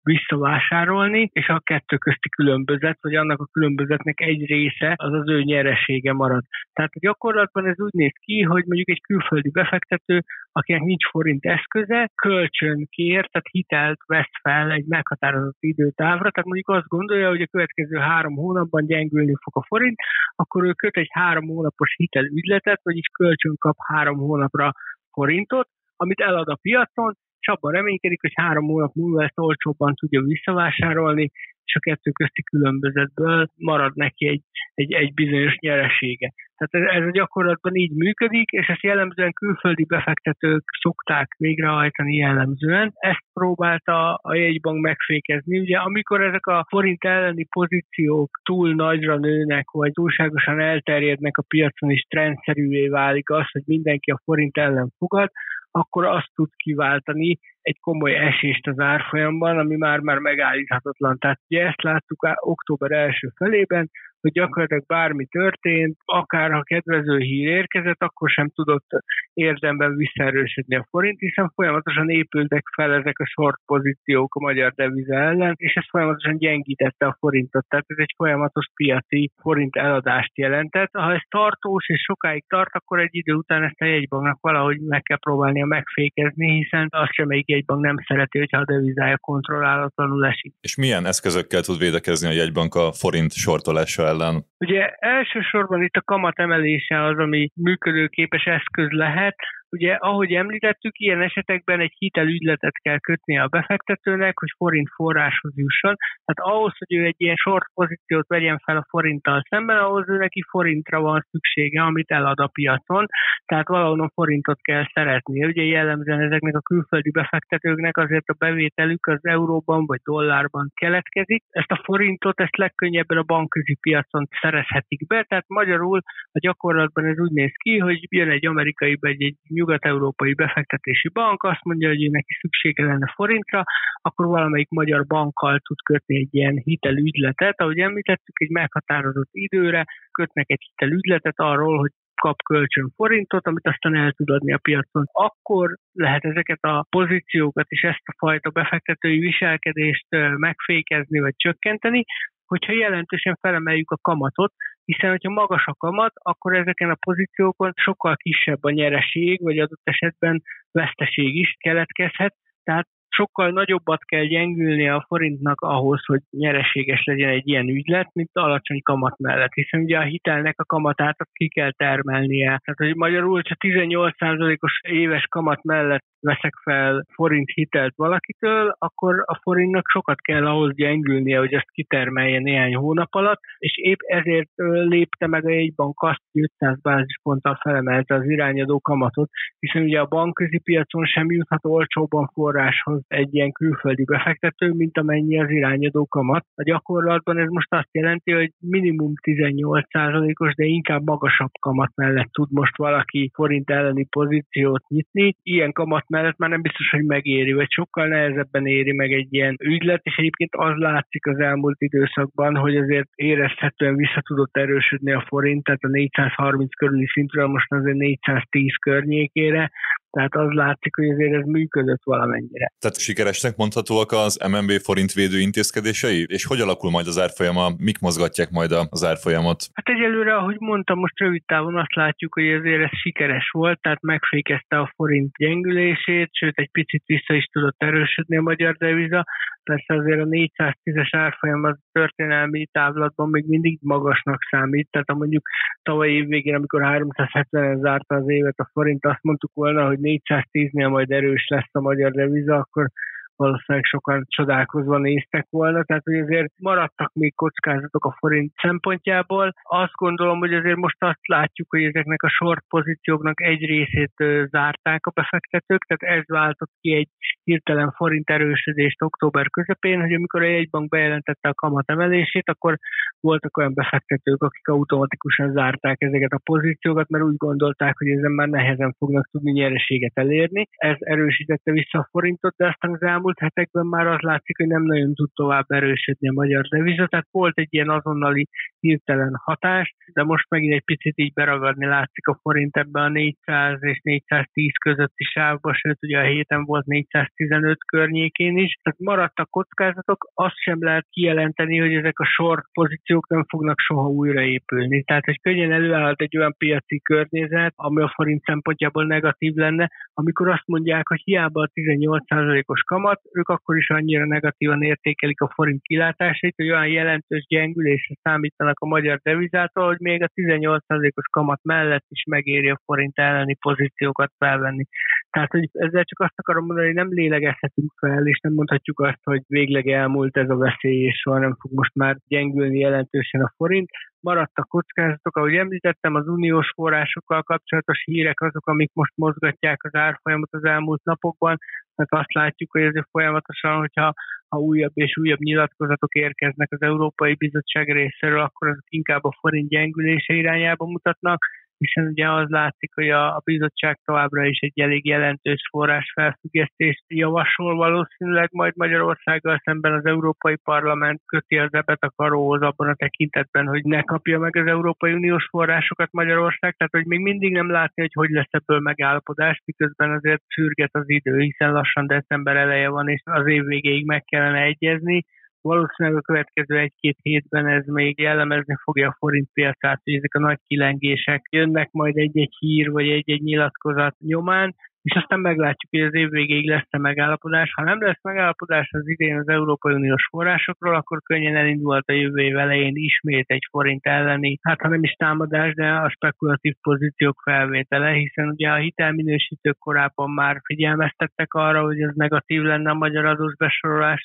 visszavásárolni, 0.03 1.29
és 1.33 1.47
a 1.47 1.59
kettő 1.59 1.97
közti 1.97 2.29
különbözet, 2.29 2.97
vagy 3.01 3.15
annak 3.15 3.39
a 3.39 3.49
különbözetnek 3.51 4.21
egy 4.21 4.45
része 4.45 4.93
az 4.95 5.13
az 5.13 5.29
ő 5.29 5.41
nyeresége 5.41 6.13
marad. 6.13 6.43
Tehát 6.73 6.91
a 6.93 6.99
gyakorlatban 6.99 7.65
ez 7.65 7.79
úgy 7.79 7.93
néz 7.93 8.13
ki, 8.19 8.41
hogy 8.41 8.63
mondjuk 8.65 8.89
egy 8.89 9.01
külföldi 9.01 9.49
befektető, 9.49 10.21
akinek 10.51 10.81
nincs 10.81 11.09
forint 11.09 11.45
eszköze, 11.45 12.09
kölcsön 12.21 12.87
kér, 12.89 13.29
tehát 13.29 13.47
hitelt 13.51 13.99
vesz 14.07 14.39
fel 14.41 14.71
egy 14.71 14.85
meghatározott 14.87 15.57
időtávra, 15.59 16.31
tehát 16.31 16.49
mondjuk 16.49 16.69
azt 16.69 16.87
gondolja, 16.87 17.29
hogy 17.29 17.41
a 17.41 17.51
következő 17.51 17.97
három 17.97 18.35
hónapban 18.35 18.85
gyengülni 18.85 19.33
fog 19.43 19.63
a 19.63 19.65
forint, 19.67 19.97
akkor 20.35 20.63
ő 20.63 20.71
köt 20.71 20.97
egy 20.97 21.09
három 21.11 21.47
hónapos 21.47 21.93
hitelügyletet, 21.95 22.79
vagyis 22.83 23.07
kölcsön 23.07 23.55
kap 23.57 23.75
három 23.77 24.17
hónapra 24.17 24.71
forintot, 25.11 25.67
amit 25.95 26.19
elad 26.19 26.47
a 26.47 26.57
piacon, 26.61 27.13
és 27.43 27.49
abban 27.49 27.71
reménykedik, 27.71 28.21
hogy 28.21 28.31
három 28.33 28.65
hónap 28.65 28.93
múlva 28.93 29.23
ezt 29.23 29.39
olcsóbban 29.39 29.93
tudja 29.93 30.21
visszavásárolni, 30.21 31.31
és 31.65 31.75
a 31.75 31.79
kettő 31.79 32.11
közti 32.11 32.43
különbözetből 32.43 33.47
marad 33.57 33.91
neki 33.95 34.27
egy, 34.27 34.41
egy, 34.73 34.93
egy 34.93 35.13
bizonyos 35.13 35.57
nyeresége. 35.59 36.33
Tehát 36.57 36.87
ez, 36.87 37.01
ez 37.01 37.07
a 37.07 37.11
gyakorlatban 37.11 37.75
így 37.75 37.91
működik, 37.95 38.49
és 38.49 38.67
ezt 38.67 38.81
jellemzően 38.83 39.33
külföldi 39.33 39.85
befektetők 39.85 40.63
szokták 40.81 41.35
végrehajtani 41.37 42.15
jellemzően. 42.15 42.91
Ezt 42.93 43.25
próbálta 43.33 44.13
a 44.13 44.35
jegybank 44.35 44.81
megfékezni. 44.81 45.59
Ugye 45.59 45.77
amikor 45.77 46.21
ezek 46.21 46.45
a 46.45 46.65
forint 46.69 47.03
elleni 47.03 47.45
pozíciók 47.45 48.39
túl 48.43 48.73
nagyra 48.73 49.17
nőnek, 49.17 49.71
vagy 49.71 49.91
túlságosan 49.91 50.59
elterjednek 50.59 51.37
a 51.37 51.45
piacon, 51.47 51.89
és 51.91 52.05
trendszerűvé 52.09 52.87
válik 52.87 53.29
az, 53.29 53.51
hogy 53.51 53.63
mindenki 53.65 54.11
a 54.11 54.21
forint 54.23 54.57
ellen 54.57 54.91
fogad, 54.97 55.29
akkor 55.75 56.05
azt 56.05 56.31
tud 56.33 56.49
kiváltani 56.55 57.39
egy 57.61 57.79
komoly 57.79 58.15
esést 58.15 58.67
az 58.67 58.79
árfolyamban, 58.79 59.57
ami 59.57 59.75
már 59.75 59.99
már 59.99 60.17
megállíthatatlan. 60.17 61.17
Tehát 61.17 61.39
ugye 61.47 61.65
ezt 61.67 61.81
láttuk 61.81 62.27
október 62.39 62.91
első 62.91 63.31
felében, 63.35 63.89
hogy 64.23 64.31
gyakorlatilag 64.31 64.85
bármi 64.85 65.25
történt, 65.25 65.97
akár 66.05 66.51
ha 66.51 66.61
kedvező 66.63 67.17
hír 67.17 67.47
érkezett, 67.47 68.01
akkor 68.01 68.29
sem 68.29 68.49
tudott 68.49 68.87
érdemben 69.33 69.95
visszaerősödni 69.95 70.75
a 70.75 70.87
forint, 70.89 71.19
hiszen 71.19 71.51
folyamatosan 71.55 72.09
épültek 72.09 72.63
fel 72.75 72.93
ezek 72.93 73.19
a 73.19 73.25
short 73.25 73.59
pozíciók 73.65 74.35
a 74.35 74.39
magyar 74.39 74.71
deviza 74.71 75.15
ellen, 75.15 75.53
és 75.57 75.73
ez 75.73 75.89
folyamatosan 75.89 76.37
gyengítette 76.37 77.05
a 77.05 77.15
forintot. 77.19 77.65
Tehát 77.67 77.85
ez 77.87 77.97
egy 77.97 78.13
folyamatos 78.15 78.65
piaci 78.75 79.31
forint 79.41 79.75
eladást 79.75 80.37
jelentett. 80.37 80.89
Ha 80.91 81.13
ez 81.13 81.21
tartós 81.29 81.87
és 81.87 82.01
sokáig 82.01 82.43
tart, 82.47 82.73
akkor 82.73 82.99
egy 82.99 83.15
idő 83.15 83.33
után 83.33 83.63
ezt 83.63 83.81
a 83.81 83.85
jegybanknak 83.85 84.37
valahogy 84.41 84.79
meg 84.79 85.01
kell 85.01 85.19
próbálnia 85.19 85.65
megfékezni, 85.65 86.51
hiszen 86.57 86.87
azt 86.89 87.13
sem 87.13 87.27
melyik 87.27 87.49
jegybank 87.49 87.83
nem 87.83 87.95
szereti, 88.07 88.37
hogyha 88.37 88.57
a 88.57 88.65
devizája 88.65 89.17
kontrollálatlanul 89.17 90.25
esik. 90.25 90.53
És 90.61 90.75
milyen 90.75 91.05
eszközökkel 91.05 91.61
tud 91.61 91.77
védekezni 91.77 92.27
a 92.27 92.31
jegybank 92.31 92.75
a 92.75 92.91
forint 92.91 93.31
sortolása 93.31 94.11
ellen? 94.13 94.45
Ugye 94.57 94.87
elsősorban 94.99 95.83
itt 95.83 95.95
a 95.95 96.01
kamat 96.01 96.39
emelése 96.39 97.03
az, 97.03 97.17
ami 97.17 97.49
működőképes 97.55 98.43
eszköz 98.45 98.89
lehet, 98.89 99.35
Ugye, 99.75 99.93
ahogy 99.93 100.31
említettük, 100.33 100.99
ilyen 100.99 101.21
esetekben 101.21 101.79
egy 101.79 101.93
hitelügyletet 101.97 102.77
kell 102.81 102.99
kötnie 102.99 103.41
a 103.41 103.47
befektetőnek, 103.47 104.39
hogy 104.39 104.49
forint 104.57 104.89
forráshoz 104.95 105.51
jusson. 105.55 105.95
Tehát 106.25 106.53
ahhoz, 106.53 106.73
hogy 106.77 106.97
ő 106.97 107.05
egy 107.05 107.15
ilyen 107.17 107.35
short 107.35 107.65
pozíciót 107.73 108.27
vegyen 108.27 108.57
fel 108.57 108.77
a 108.77 108.85
forinttal 108.89 109.43
szemben, 109.49 109.77
ahhoz 109.77 110.09
ő 110.09 110.17
neki 110.17 110.41
forintra 110.49 111.01
van 111.01 111.25
szüksége, 111.29 111.81
amit 111.81 112.11
elad 112.11 112.39
a 112.39 112.47
piacon. 112.47 113.05
Tehát 113.45 113.67
valahonnan 113.67 114.11
forintot 114.13 114.61
kell 114.61 114.85
szeretni. 114.93 115.45
Ugye 115.45 115.63
jellemzően 115.63 116.21
ezeknek 116.21 116.55
a 116.55 116.61
külföldi 116.61 117.11
befektetőknek 117.11 117.97
azért 117.97 118.29
a 118.29 118.35
bevételük 118.37 119.05
az 119.05 119.19
euróban 119.21 119.85
vagy 119.85 119.99
dollárban 120.03 120.71
keletkezik. 120.73 121.43
Ezt 121.49 121.71
a 121.71 121.81
forintot, 121.83 122.39
ezt 122.39 122.57
legkönnyebben 122.57 123.17
a 123.17 123.23
bankközi 123.23 123.77
piacon 123.81 124.27
szerezhetik 124.41 125.07
be. 125.07 125.23
Tehát 125.23 125.45
magyarul 125.47 126.01
a 126.31 126.39
gyakorlatban 126.39 127.05
ez 127.05 127.19
úgy 127.19 127.31
néz 127.31 127.51
ki, 127.63 127.77
hogy 127.77 128.07
jön 128.09 128.29
egy 128.29 128.45
amerikai 128.45 128.97
vagy 128.99 129.23
egy 129.23 129.37
nyugat-európai 129.63 130.33
befektetési 130.33 131.09
bank 131.09 131.43
azt 131.43 131.63
mondja, 131.63 131.87
hogy 131.87 132.11
neki 132.11 132.33
szüksége 132.39 132.85
lenne 132.85 133.11
forintra, 133.15 133.63
akkor 134.01 134.25
valamelyik 134.25 134.69
magyar 134.69 135.05
bankkal 135.05 135.59
tud 135.59 135.77
kötni 135.83 136.15
egy 136.15 136.33
ilyen 136.35 136.61
hitelügyletet. 136.63 137.61
Ahogy 137.61 137.79
említettük, 137.79 138.41
egy 138.41 138.49
meghatározott 138.49 139.29
időre 139.31 139.85
kötnek 140.11 140.45
egy 140.47 140.63
hitelügyletet 140.69 141.39
arról, 141.39 141.77
hogy 141.77 141.91
kap 142.21 142.41
kölcsön 142.41 142.89
forintot, 142.95 143.47
amit 143.47 143.67
aztán 143.67 143.95
el 143.95 144.11
tud 144.11 144.29
adni 144.29 144.53
a 144.53 144.57
piacon. 144.57 145.03
Akkor 145.11 145.75
lehet 145.93 146.25
ezeket 146.25 146.61
a 146.61 146.85
pozíciókat 146.89 147.65
és 147.69 147.81
ezt 147.81 148.05
a 148.05 148.15
fajta 148.17 148.49
befektetői 148.49 149.19
viselkedést 149.19 150.07
megfékezni 150.37 151.19
vagy 151.19 151.33
csökkenteni, 151.35 152.03
hogyha 152.53 152.73
jelentősen 152.73 153.37
felemeljük 153.41 153.91
a 153.91 153.97
kamatot, 154.01 154.53
hiszen 154.85 155.09
hogyha 155.09 155.29
magas 155.29 155.65
a 155.65 155.73
kamat, 155.73 156.13
akkor 156.15 156.55
ezeken 156.55 156.89
a 156.89 157.01
pozíciókon 157.05 157.71
sokkal 157.75 158.15
kisebb 158.15 158.63
a 158.63 158.69
nyereség, 158.71 159.43
vagy 159.43 159.59
adott 159.59 159.81
esetben 159.83 160.41
veszteség 160.71 161.35
is 161.35 161.55
keletkezhet, 161.59 162.35
tehát 162.63 162.87
sokkal 163.09 163.49
nagyobbat 163.51 164.03
kell 164.03 164.25
gyengülni 164.25 164.89
a 164.89 165.05
forintnak 165.07 165.61
ahhoz, 165.61 166.05
hogy 166.05 166.21
nyereséges 166.29 167.03
legyen 167.03 167.29
egy 167.29 167.47
ilyen 167.47 167.67
ügylet, 167.67 168.09
mint 168.13 168.29
alacsony 168.33 168.81
kamat 168.81 169.17
mellett, 169.17 169.53
hiszen 169.53 169.81
ugye 169.81 169.97
a 169.97 170.09
hitelnek 170.13 170.59
a 170.59 170.65
kamatát 170.65 171.17
ki 171.33 171.47
kell 171.47 171.71
termelnie. 171.71 172.45
Tehát, 172.45 172.77
hogy 172.77 172.95
magyarul, 172.95 173.41
ha 173.49 173.55
18%-os 173.67 174.79
éves 174.81 175.25
kamat 175.29 175.63
mellett 175.63 176.05
veszek 176.23 176.53
fel 176.63 177.05
forint 177.13 177.49
hitelt 177.53 177.93
valakitől, 177.95 178.75
akkor 178.77 179.23
a 179.25 179.39
forintnak 179.41 179.85
sokat 179.87 180.21
kell 180.21 180.45
ahhoz 180.47 180.75
gyengülnie, 180.75 181.37
hogy 181.37 181.53
ezt 181.53 181.71
kitermelje 181.71 182.39
néhány 182.39 182.75
hónap 182.75 183.13
alatt, 183.13 183.39
és 183.57 183.77
épp 183.77 183.99
ezért 184.05 184.49
lépte 184.87 185.27
meg 185.27 185.45
a 185.45 185.49
jegybank 185.49 186.01
azt, 186.01 186.21
hogy 186.31 186.41
500 186.41 186.81
bázisponttal 186.81 187.57
felemelte 187.61 188.15
az 188.15 188.29
irányadó 188.29 188.79
kamatot, 188.79 189.29
hiszen 189.59 189.81
ugye 189.81 189.99
a 189.99 190.05
bankközi 190.05 190.59
piacon 190.59 191.05
sem 191.05 191.31
juthat 191.31 191.65
olcsóban 191.65 192.27
forráshoz 192.33 193.01
egy 193.07 193.35
ilyen 193.35 193.51
külföldi 193.51 194.03
befektető, 194.03 194.71
mint 194.71 194.97
amennyi 194.97 195.39
az 195.39 195.49
irányadó 195.49 196.05
kamat. 196.05 196.45
A 196.55 196.63
gyakorlatban 196.63 197.37
ez 197.37 197.49
most 197.49 197.73
azt 197.73 197.89
jelenti, 197.91 198.31
hogy 198.31 198.51
minimum 198.59 199.13
18%-os, 199.21 200.55
de 200.55 200.65
inkább 200.65 201.03
magasabb 201.05 201.51
kamat 201.59 201.91
mellett 201.95 202.31
tud 202.31 202.51
most 202.51 202.77
valaki 202.77 203.31
forint 203.33 203.69
elleni 203.69 204.05
pozíciót 204.05 204.87
nyitni. 204.87 205.35
Ilyen 205.43 205.71
kamat 205.71 206.03
mellett 206.13 206.37
már 206.37 206.49
nem 206.49 206.61
biztos, 206.61 206.89
hogy 206.89 207.03
megéri, 207.03 207.53
vagy 207.53 207.71
sokkal 207.71 208.07
nehezebben 208.07 208.65
éri 208.65 208.93
meg 208.93 209.11
egy 209.11 209.33
ilyen 209.33 209.55
ügylet, 209.63 210.01
és 210.03 210.15
egyébként 210.15 210.55
az 210.55 210.75
látszik 210.75 211.25
az 211.25 211.39
elmúlt 211.39 211.81
időszakban, 211.81 212.55
hogy 212.55 212.75
azért 212.77 213.09
érezhetően 213.15 213.95
vissza 213.95 214.21
tudott 214.21 214.57
erősödni 214.57 215.11
a 215.11 215.25
forint, 215.27 215.63
tehát 215.63 215.83
a 215.83 215.87
430 215.87 216.75
körüli 216.75 217.07
szintről 217.13 217.47
most 217.47 217.71
azért 217.71 217.97
410 217.97 218.75
környékére, 218.75 219.71
tehát 220.15 220.35
az 220.35 220.51
látszik, 220.51 220.95
hogy 220.95 221.09
azért 221.09 221.33
ez 221.33 221.45
működött 221.45 222.03
valamennyire. 222.03 222.67
Tehát 222.79 222.99
sikeresnek 222.99 223.55
mondhatóak 223.55 224.11
az 224.11 224.31
MNB 224.51 224.71
forintvédő 224.71 225.37
intézkedései? 225.39 226.25
És 226.27 226.45
hogy 226.45 226.61
alakul 226.61 226.91
majd 226.91 227.07
az 227.07 227.19
árfolyama? 227.19 227.65
Mik 227.77 227.99
mozgatják 227.99 228.49
majd 228.49 228.71
az 228.89 229.03
árfolyamot? 229.03 229.59
Hát 229.73 229.87
egyelőre, 229.95 230.35
ahogy 230.35 230.59
mondtam, 230.59 230.99
most 230.99 231.19
rövid 231.19 231.43
távon 231.45 231.77
azt 231.77 231.95
látjuk, 231.95 232.33
hogy 232.33 232.49
azért 232.49 232.83
ez 232.83 232.99
sikeres 233.03 233.49
volt, 233.51 233.81
tehát 233.81 234.01
megfékezte 234.01 234.79
a 234.79 234.91
forint 234.95 235.31
gyengülését, 235.37 236.29
sőt 236.31 236.57
egy 236.57 236.71
picit 236.71 237.03
vissza 237.05 237.33
is 237.33 237.45
tudott 237.45 237.75
erősödni 237.77 238.37
a 238.37 238.41
magyar 238.41 238.75
deviza. 238.75 239.23
Persze 239.63 239.93
azért 239.93 240.21
a 240.21 240.25
410-es 240.25 241.09
árfolyam 241.11 241.63
az 241.63 241.77
történelmi 241.91 242.67
távlatban 242.71 243.29
még 243.29 243.45
mindig 243.47 243.77
magasnak 243.81 244.39
számít, 244.49 244.87
tehát 244.91 245.09
ha 245.09 245.15
mondjuk 245.15 245.43
tavaly 245.81 246.09
év 246.09 246.27
végén, 246.27 246.55
amikor 246.55 246.81
370-en 246.83 247.79
zárta 247.79 248.15
az 248.15 248.29
évet 248.29 248.59
a 248.59 248.69
forint, 248.73 249.05
azt 249.05 249.23
mondtuk 249.23 249.51
volna, 249.53 249.85
hogy 249.85 249.99
410-nél 250.03 250.89
majd 250.89 251.11
erős 251.11 251.47
lesz 251.47 251.69
a 251.71 251.81
magyar 251.81 252.11
deviza, 252.11 252.55
akkor 252.55 252.87
valószínűleg 253.35 253.85
sokan 253.85 254.25
csodálkozva 254.27 254.97
néztek 254.97 255.47
volna, 255.49 255.83
tehát 255.83 256.03
hogy 256.03 256.19
azért 256.19 256.53
maradtak 256.57 257.13
még 257.13 257.35
kockázatok 257.35 258.05
a 258.05 258.15
forint 258.19 258.53
szempontjából. 258.61 259.53
Azt 259.63 259.93
gondolom, 259.93 260.39
hogy 260.39 260.53
azért 260.53 260.75
most 260.75 261.03
azt 261.03 261.27
látjuk, 261.27 261.69
hogy 261.69 261.83
ezeknek 261.83 262.23
a 262.23 262.29
short 262.29 262.63
pozícióknak 262.67 263.41
egy 263.41 263.65
részét 263.65 264.13
zárták 264.49 265.05
a 265.05 265.11
befektetők, 265.11 265.83
tehát 265.85 266.17
ez 266.17 266.27
váltott 266.27 266.71
ki 266.81 266.93
egy 266.93 267.09
hirtelen 267.43 267.91
forint 267.91 268.29
erősödést 268.29 269.01
október 269.01 269.49
közepén, 269.49 270.01
hogy 270.01 270.13
amikor 270.13 270.41
a 270.41 270.45
jegybank 270.45 270.89
bejelentette 270.89 271.49
a 271.49 271.53
kamat 271.53 271.89
emelését, 271.89 272.49
akkor 272.49 272.77
voltak 273.19 273.57
olyan 273.57 273.73
befektetők, 273.73 274.43
akik 274.43 274.67
automatikusan 274.67 275.51
zárták 275.51 276.01
ezeket 276.01 276.31
a 276.31 276.41
pozíciókat, 276.43 277.09
mert 277.09 277.23
úgy 277.23 277.37
gondolták, 277.37 277.97
hogy 277.97 278.07
ezen 278.07 278.31
már 278.31 278.47
nehezen 278.47 278.95
fognak 278.97 279.29
tudni 279.31 279.51
nyereséget 279.51 280.11
elérni. 280.13 280.67
Ez 280.71 280.97
erősítette 280.99 281.71
vissza 281.71 281.99
a 281.99 282.07
forintot, 282.11 282.53
de 282.57 282.67
aztán 282.67 282.91
az 282.91 283.01
elmúlt 283.01 283.39
hetekben 283.39 283.85
már 283.85 284.07
az 284.07 284.19
látszik, 284.19 284.57
hogy 284.57 284.67
nem 284.67 284.83
nagyon 284.83 285.13
tud 285.13 285.29
tovább 285.33 285.65
erősödni 285.67 286.27
a 286.27 286.33
magyar 286.33 286.67
deviza, 286.67 287.07
tehát 287.07 287.27
volt 287.31 287.57
egy 287.57 287.67
ilyen 287.69 287.89
azonnali 287.89 288.47
hirtelen 288.83 289.33
hatás, 289.43 289.95
de 290.13 290.23
most 290.23 290.49
megint 290.49 290.73
egy 290.73 290.83
picit 290.83 291.17
így 291.17 291.33
beragadni 291.33 291.85
látszik 291.85 292.27
a 292.27 292.39
forint 292.41 292.77
ebbe 292.77 293.01
a 293.01 293.07
400 293.07 293.83
és 293.83 293.99
410 294.03 294.77
közötti 294.77 295.23
sávba, 295.23 295.73
sőt 295.73 295.97
ugye 296.01 296.19
a 296.19 296.23
héten 296.23 296.63
volt 296.65 296.85
415 296.85 297.77
környékén 297.85 298.57
is, 298.57 298.77
tehát 298.83 298.99
maradtak 298.99 299.49
kockázatok, 299.49 300.27
azt 300.33 300.57
sem 300.57 300.77
lehet 300.79 301.05
kijelenteni, 301.09 301.77
hogy 301.79 301.93
ezek 301.93 302.19
a 302.19 302.25
short 302.25 302.65
pozíciók 302.73 303.29
nem 303.29 303.43
fognak 303.47 303.79
soha 303.79 304.07
újraépülni. 304.07 305.03
Tehát 305.03 305.27
egy 305.27 305.41
könnyen 305.41 305.71
előállhat 305.71 306.21
egy 306.21 306.37
olyan 306.37 306.55
piaci 306.57 307.01
környezet, 307.01 307.73
ami 307.75 308.01
a 308.01 308.13
forint 308.15 308.43
szempontjából 308.43 309.05
negatív 309.05 309.53
lenne, 309.55 309.91
amikor 310.13 310.47
azt 310.49 310.67
mondják, 310.67 311.07
hogy 311.07 311.21
hiába 311.23 311.61
a 311.61 311.71
18%-os 311.73 312.81
kamat, 312.81 313.21
ők 313.33 313.49
akkor 313.49 313.77
is 313.77 313.89
annyira 313.89 314.25
negatívan 314.25 314.81
értékelik 314.81 315.41
a 315.41 315.51
forint 315.53 315.81
kilátásait, 315.81 316.55
hogy 316.55 316.69
olyan 316.69 316.87
jelentős 316.87 317.45
gyengülésre 317.47 318.15
számítanak 318.21 318.72
a 318.79 318.85
magyar 318.85 319.19
devizától, 319.23 319.85
hogy 319.85 319.99
még 319.99 320.23
a 320.23 320.29
18%-os 320.35 321.25
kamat 321.31 321.59
mellett 321.63 322.05
is 322.09 322.23
megéri 322.23 322.69
a 322.69 322.81
forint 322.85 323.19
elleni 323.19 323.55
pozíciókat 323.55 324.31
felvenni. 324.37 324.83
Tehát, 325.29 325.51
hogy 325.51 325.69
ezzel 325.71 326.03
csak 326.03 326.19
azt 326.19 326.39
akarom 326.39 326.65
mondani, 326.65 326.87
hogy 326.87 326.95
nem 326.95 327.13
lélegezhetünk 327.13 327.91
fel, 327.99 328.27
és 328.27 328.39
nem 328.39 328.53
mondhatjuk 328.53 328.99
azt, 328.99 329.23
hogy 329.23 329.41
végleg 329.47 329.87
elmúlt 329.87 330.37
ez 330.37 330.49
a 330.49 330.55
veszély, 330.55 331.03
és 331.03 331.19
soha 331.19 331.39
nem 331.39 331.55
fog 331.59 331.71
most 331.73 331.95
már 331.95 332.17
gyengülni 332.27 332.79
jelentősen 332.79 333.41
a 333.41 333.53
forint. 333.55 333.89
Maradtak 334.19 334.67
kockázatok, 334.67 335.37
ahogy 335.37 335.55
említettem, 335.55 336.15
az 336.15 336.27
uniós 336.27 336.71
forrásokkal 336.75 337.43
kapcsolatos 337.43 338.03
hírek 338.03 338.41
azok, 338.41 338.67
amik 338.67 338.91
most 338.93 339.13
mozgatják 339.15 339.83
az 339.83 339.95
árfolyamot 339.95 340.53
az 340.53 340.63
elmúlt 340.63 341.03
napokban, 341.03 341.57
mert 341.95 342.11
azt 342.11 342.33
látjuk, 342.33 342.71
hogy 342.71 342.81
ez 342.81 343.03
folyamatosan, 343.11 343.77
hogyha 343.77 344.13
ha 344.47 344.59
újabb 344.59 344.91
és 344.93 345.17
újabb 345.17 345.39
nyilatkozatok 345.39 346.13
érkeznek 346.13 346.71
az 346.71 346.81
Európai 346.81 347.33
Bizottság 347.33 347.91
részéről, 347.91 348.39
akkor 348.39 348.67
azok 348.67 348.85
inkább 348.87 349.23
a 349.23 349.37
forint 349.39 349.69
gyengülése 349.69 350.33
irányába 350.33 350.85
mutatnak, 350.85 351.45
hiszen 351.85 352.09
ugye 352.11 352.29
az 352.29 352.49
látszik, 352.49 352.91
hogy 352.93 353.09
a, 353.09 353.35
a 353.35 353.41
bizottság 353.43 353.99
továbbra 354.05 354.45
is 354.45 354.59
egy 354.59 354.79
elég 354.79 355.05
jelentős 355.05 355.61
forrás 355.69 356.11
felfüggesztést 356.13 357.03
javasol 357.07 357.75
valószínűleg 357.75 358.49
majd 358.51 358.73
Magyarországgal 358.75 359.61
szemben. 359.63 359.93
Az 359.93 360.05
Európai 360.05 360.55
Parlament 360.55 361.21
köti 361.25 361.57
az 361.57 361.73
ebet 361.73 362.01
a 362.03 362.13
karóhoz 362.15 362.61
abban 362.61 362.89
a 362.89 362.95
tekintetben, 362.95 363.67
hogy 363.67 363.83
ne 363.83 364.01
kapja 364.01 364.39
meg 364.39 364.55
az 364.55 364.67
Európai 364.67 365.13
Uniós 365.13 365.47
forrásokat 365.49 366.11
Magyarország, 366.11 366.75
tehát 366.75 366.93
hogy 366.93 367.05
még 367.05 367.19
mindig 367.19 367.51
nem 367.51 367.71
látni, 367.71 368.01
hogy 368.01 368.13
hogy 368.13 368.29
lesz 368.29 368.51
ebből 368.51 368.79
megállapodás, 368.79 369.61
miközben 369.65 370.11
azért 370.11 370.41
sürget 370.47 370.95
az 370.95 371.09
idő, 371.09 371.39
hiszen 371.39 371.71
lassan 371.71 372.07
december 372.07 372.55
eleje 372.55 372.89
van, 372.89 373.07
és 373.07 373.21
az 373.23 373.47
év 373.47 373.63
végéig 373.63 374.05
meg 374.05 374.23
kellene 374.23 374.61
egyezni 374.61 375.25
valószínűleg 375.63 376.17
a 376.17 376.21
következő 376.21 376.77
egy-két 376.77 377.17
hétben 377.21 377.67
ez 377.67 377.85
még 377.85 378.19
jellemezni 378.19 378.75
fogja 378.83 379.07
a 379.07 379.15
forint 379.19 379.49
piacát, 379.53 380.01
hogy 380.03 380.13
ezek 380.13 380.35
a 380.35 380.39
nagy 380.39 380.59
kilengések 380.67 381.41
jönnek 381.49 381.91
majd 381.91 382.17
egy-egy 382.17 382.55
hír 382.59 382.91
vagy 382.91 383.07
egy-egy 383.07 383.41
nyilatkozat 383.41 384.15
nyomán, 384.19 384.75
és 385.03 385.15
aztán 385.15 385.39
meglátjuk, 385.39 385.91
hogy 385.91 386.01
az 386.01 386.13
év 386.13 386.29
végéig 386.29 386.69
lesz-e 386.69 386.97
megállapodás. 386.97 387.71
Ha 387.73 387.83
nem 387.83 388.01
lesz 388.01 388.21
megállapodás 388.21 388.89
az 388.91 389.07
idén 389.07 389.37
az 389.37 389.47
Európai 389.47 389.93
Uniós 389.93 390.27
forrásokról, 390.29 390.95
akkor 390.95 391.21
könnyen 391.21 391.55
elindulhat 391.55 392.09
a 392.09 392.13
jövő 392.13 392.41
év 392.41 392.57
elején 392.57 392.95
ismét 392.95 393.45
egy 393.47 393.67
forint 393.69 394.05
elleni, 394.05 394.59
hát 394.61 394.81
ha 394.81 394.87
nem 394.87 395.03
is 395.03 395.11
támadás, 395.11 395.73
de 395.73 395.91
a 395.91 396.09
spekulatív 396.09 396.73
pozíciók 396.81 397.41
felvétele, 397.43 398.11
hiszen 398.11 398.47
ugye 398.47 398.69
a 398.69 398.75
hitelminősítők 398.75 399.77
korábban 399.77 400.29
már 400.29 400.61
figyelmeztettek 400.63 401.53
arra, 401.53 401.81
hogy 401.81 402.01
ez 402.01 402.13
negatív 402.15 402.61
lenne 402.61 402.89
a 402.89 402.93
magyar 402.93 403.25
adós 403.25 403.53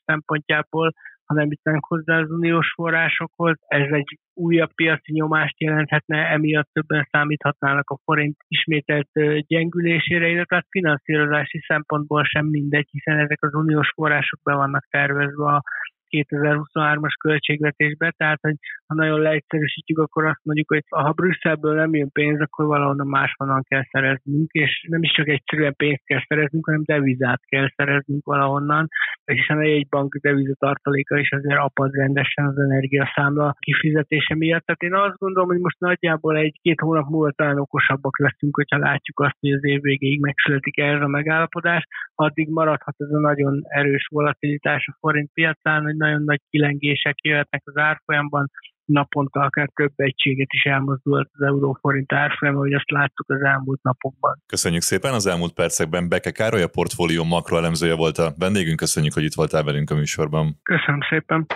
szempontjából, 0.04 0.92
ha 1.28 1.34
nem 1.34 1.50
jutnánk 1.50 1.84
hozzá 1.84 2.18
az 2.18 2.30
uniós 2.30 2.72
forrásokhoz. 2.74 3.56
Ez 3.66 3.90
egy 3.90 4.18
újabb 4.34 4.72
piaci 4.74 5.12
nyomást 5.12 5.60
jelenthetne, 5.60 6.18
emiatt 6.28 6.68
többen 6.72 7.06
számíthatnának 7.10 7.90
a 7.90 7.98
forint 8.04 8.36
ismételt 8.48 9.08
gyengülésére, 9.46 10.28
illetve 10.28 10.56
hát 10.56 10.66
finanszírozási 10.70 11.60
szempontból 11.66 12.24
sem 12.24 12.46
mindegy, 12.46 12.88
hiszen 12.90 13.18
ezek 13.18 13.42
az 13.42 13.54
uniós 13.54 13.90
források 13.94 14.40
be 14.42 14.54
vannak 14.54 14.86
tervezve 14.90 15.44
a 15.44 15.62
2023-as 16.10 17.14
költségvetésbe, 17.20 18.14
tehát 18.16 18.38
hogy 18.40 18.56
ha 18.86 18.94
nagyon 18.94 19.20
leegyszerűsítjük, 19.20 19.98
akkor 19.98 20.24
azt 20.24 20.44
mondjuk, 20.44 20.68
hogy 20.68 20.84
ha 20.88 21.12
Brüsszelből 21.12 21.74
nem 21.74 21.94
jön 21.94 22.10
pénz, 22.12 22.40
akkor 22.40 22.66
valahonnan 22.66 23.06
máshonnan 23.06 23.62
kell 23.68 23.84
szereznünk, 23.90 24.50
és 24.50 24.86
nem 24.88 25.02
is 25.02 25.12
csak 25.12 25.28
egyszerűen 25.28 25.74
pénzt 25.76 26.04
kell 26.04 26.22
szereznünk, 26.26 26.66
hanem 26.66 26.82
devizát 26.84 27.40
kell 27.46 27.68
szereznünk 27.76 28.24
valahonnan, 28.24 28.88
hiszen 29.24 29.58
a 29.58 29.86
bank 29.88 30.14
devizatartaléka 30.14 31.18
is 31.18 31.30
azért 31.30 31.58
apad 31.58 31.94
rendesen 31.94 32.46
az 32.46 32.58
energiaszámla 32.58 33.54
kifizetése 33.58 34.34
miatt. 34.34 34.64
Tehát 34.64 34.82
én 34.82 34.94
azt 34.94 35.18
gondolom, 35.18 35.48
hogy 35.48 35.60
most 35.60 35.80
nagyjából 35.80 36.36
egy-két 36.36 36.80
hónap 36.80 37.08
múlva 37.08 37.30
talán 37.30 37.58
okosabbak 37.58 38.18
leszünk, 38.18 38.56
hogyha 38.56 38.78
látjuk 38.78 39.20
azt, 39.20 39.36
hogy 39.40 39.52
az 39.52 39.64
év 39.64 39.80
végéig 39.80 40.20
megszületik 40.20 40.78
ez 40.78 41.00
a 41.00 41.06
megállapodás, 41.06 41.86
addig 42.14 42.48
maradhat 42.48 42.94
ez 42.98 43.10
a 43.10 43.18
nagyon 43.18 43.60
erős 43.68 44.08
volatilitás 44.10 44.86
a 44.86 44.96
forint 45.00 45.30
piacán, 45.32 45.82
hogy 45.82 45.96
nagyon 45.98 46.22
nagy 46.22 46.40
kilengések 46.50 47.16
jöhetnek 47.22 47.62
az 47.64 47.76
árfolyamban, 47.76 48.50
naponta 48.84 49.40
akár 49.40 49.68
több 49.74 49.92
egységet 49.96 50.48
is 50.50 50.64
elmozdult 50.64 51.30
az 51.32 51.46
euróforint 51.46 52.12
árfolyam, 52.12 52.54
ahogy 52.54 52.72
azt 52.72 52.90
láttuk 52.90 53.30
az 53.30 53.42
elmúlt 53.42 53.82
napokban. 53.82 54.42
Köszönjük 54.46 54.82
szépen, 54.82 55.14
az 55.14 55.26
elmúlt 55.26 55.52
percekben 55.52 56.08
Beke 56.08 56.30
Károly, 56.30 56.62
a 56.62 56.68
portfólió 56.68 57.24
makroelemzője 57.24 57.94
volt 57.94 58.18
a 58.18 58.32
vendégünk, 58.38 58.76
köszönjük, 58.76 59.12
hogy 59.12 59.24
itt 59.24 59.34
voltál 59.34 59.64
velünk 59.64 59.90
a 59.90 59.94
műsorban. 59.94 60.60
Köszönöm 60.62 61.00
szépen. 61.10 61.46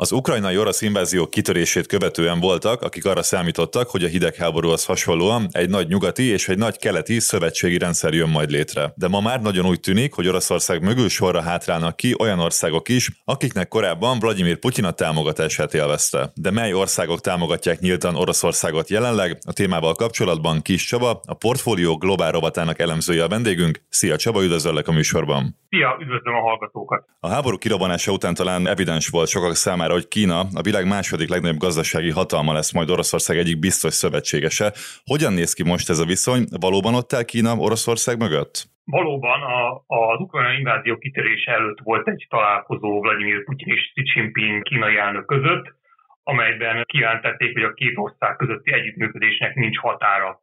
Az 0.00 0.12
ukrajnai 0.12 0.58
orosz 0.58 0.82
invázió 0.82 1.26
kitörését 1.26 1.86
követően 1.86 2.40
voltak, 2.40 2.82
akik 2.82 3.04
arra 3.04 3.22
számítottak, 3.22 3.90
hogy 3.90 4.04
a 4.04 4.08
hidegháborúhoz 4.08 4.84
hasonlóan 4.84 5.48
egy 5.50 5.68
nagy 5.68 5.88
nyugati 5.88 6.22
és 6.22 6.48
egy 6.48 6.58
nagy 6.58 6.78
keleti 6.78 7.18
szövetségi 7.18 7.78
rendszer 7.78 8.12
jön 8.12 8.28
majd 8.28 8.50
létre. 8.50 8.92
De 8.96 9.08
ma 9.08 9.20
már 9.20 9.40
nagyon 9.40 9.66
úgy 9.66 9.80
tűnik, 9.80 10.14
hogy 10.14 10.28
Oroszország 10.28 10.82
mögül 10.82 11.08
sorra 11.08 11.40
hátrálnak 11.42 11.96
ki 11.96 12.14
olyan 12.18 12.38
országok 12.38 12.88
is, 12.88 13.10
akiknek 13.24 13.68
korábban 13.68 14.18
Vladimir 14.18 14.58
Putyin 14.58 14.84
a 14.84 14.90
támogatását 14.90 15.74
élvezte. 15.74 16.30
De 16.34 16.50
mely 16.50 16.72
országok 16.72 17.20
támogatják 17.20 17.80
nyíltan 17.80 18.14
Oroszországot 18.14 18.88
jelenleg? 18.88 19.38
A 19.46 19.52
témával 19.52 19.94
kapcsolatban 19.94 20.62
Kis 20.62 20.84
Csaba, 20.84 21.20
a 21.26 21.34
portfólió 21.34 21.96
globál 21.96 22.32
rovatának 22.32 22.78
elemzője 22.78 23.24
a 23.24 23.28
vendégünk. 23.28 23.82
Szia 23.88 24.16
Csaba, 24.16 24.42
üdvözöllek 24.42 24.88
a 24.88 24.92
műsorban. 24.92 25.56
Szia, 25.68 25.96
üdvözlöm 26.00 26.34
a 26.34 26.40
hallgatókat. 26.40 27.04
A 27.20 27.28
háború 27.28 27.58
kirobbanása 27.58 28.12
után 28.12 28.34
talán 28.34 28.68
evidens 28.68 29.08
volt 29.08 29.28
sokak 29.28 29.54
számára, 29.54 29.86
számára, 29.88 30.02
hogy 30.02 30.08
Kína 30.08 30.40
a 30.60 30.62
világ 30.68 30.84
második 30.96 31.28
legnagyobb 31.28 31.64
gazdasági 31.66 32.12
hatalma 32.20 32.52
lesz 32.52 32.72
majd 32.72 32.90
Oroszország 32.90 33.36
egyik 33.36 33.58
biztos 33.58 33.94
szövetségese. 34.02 34.66
Hogyan 35.12 35.32
néz 35.32 35.52
ki 35.56 35.64
most 35.72 35.88
ez 35.88 35.98
a 35.98 36.10
viszony? 36.14 36.42
Valóban 36.66 36.94
ott 36.94 37.12
áll 37.12 37.24
Kína 37.30 37.52
Oroszország 37.66 38.16
mögött? 38.24 38.54
Valóban 38.84 39.40
a, 39.58 39.60
az 39.86 40.20
ukrajnai 40.20 40.56
invázió 40.58 40.94
kitörése 40.98 41.52
előtt 41.52 41.80
volt 41.82 42.08
egy 42.08 42.26
találkozó 42.28 43.00
Vladimir 43.00 43.44
Putyin 43.44 43.74
és 43.74 43.92
Xi 43.94 44.02
Jinping 44.12 44.62
kínai 44.62 44.96
elnök 44.96 45.26
között, 45.26 45.66
amelyben 46.22 46.84
kijelentették, 46.84 47.52
hogy 47.52 47.62
a 47.62 47.74
két 47.80 47.96
ország 47.96 48.36
közötti 48.36 48.72
együttműködésnek 48.72 49.54
nincs 49.54 49.78
határa. 49.78 50.40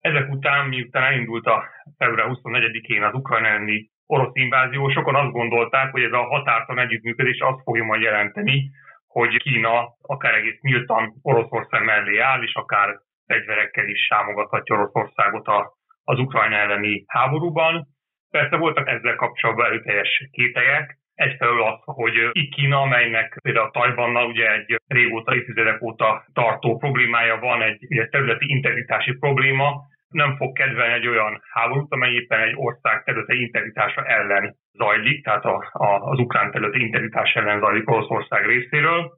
Ezek 0.00 0.26
után, 0.30 0.68
miután 0.68 1.02
elindult 1.02 1.46
a 1.46 1.64
február 1.98 2.26
24-én 2.30 3.02
az 3.02 3.14
ukrajnai 3.14 3.90
orosz 4.06 4.30
invázió, 4.32 4.88
sokan 4.88 5.14
azt 5.14 5.32
gondolták, 5.32 5.90
hogy 5.90 6.02
ez 6.02 6.12
a 6.12 6.22
határtalan 6.22 6.84
együttműködés 6.84 7.40
azt 7.40 7.62
fogja 7.62 7.84
majd 7.84 8.02
jelenteni, 8.02 8.70
hogy 9.06 9.36
Kína 9.36 9.88
akár 10.02 10.34
egész 10.34 10.60
nyíltan 10.60 11.14
Oroszország 11.22 11.84
mellé 11.84 12.18
áll, 12.18 12.42
és 12.42 12.54
akár 12.54 13.00
fegyverekkel 13.26 13.88
is 13.88 14.06
támogathatja 14.06 14.76
Oroszországot 14.76 15.46
a, 15.46 15.72
az 16.04 16.18
Ukrajna 16.18 16.56
elleni 16.56 17.04
háborúban. 17.06 17.86
Persze 18.30 18.56
voltak 18.56 18.88
ezzel 18.88 19.16
kapcsolatban 19.16 19.66
előteljes 19.66 20.28
kételyek, 20.30 20.98
Egyfelől 21.16 21.62
az, 21.62 21.78
hogy 21.84 22.30
így 22.32 22.54
Kína, 22.54 22.80
amelynek 22.80 23.38
például 23.42 23.66
a 23.66 23.70
Tajvannal 23.70 24.26
ugye 24.26 24.52
egy 24.52 24.80
régóta, 24.86 25.34
évtizedek 25.34 25.82
óta 25.82 26.24
tartó 26.32 26.76
problémája 26.76 27.38
van, 27.38 27.62
egy 27.62 27.86
ugye, 27.88 28.06
területi 28.08 28.44
integritási 28.48 29.12
probléma, 29.12 29.82
nem 30.08 30.36
fog 30.36 30.56
kedvelni 30.56 30.92
egy 30.92 31.06
olyan 31.06 31.42
háborút, 31.52 31.92
amely 31.92 32.12
éppen 32.12 32.40
egy 32.40 32.54
ország 32.56 33.02
területi 33.04 33.40
integritása 33.40 34.04
ellen 34.04 34.56
zajlik, 34.72 35.24
tehát 35.24 35.44
a, 35.44 35.70
a, 35.72 35.86
az 35.86 36.18
ukrán 36.18 36.50
területi 36.50 36.80
integritás 36.80 37.34
ellen 37.34 37.60
zajlik 37.60 37.90
Oroszország 37.90 38.46
részéről. 38.46 39.12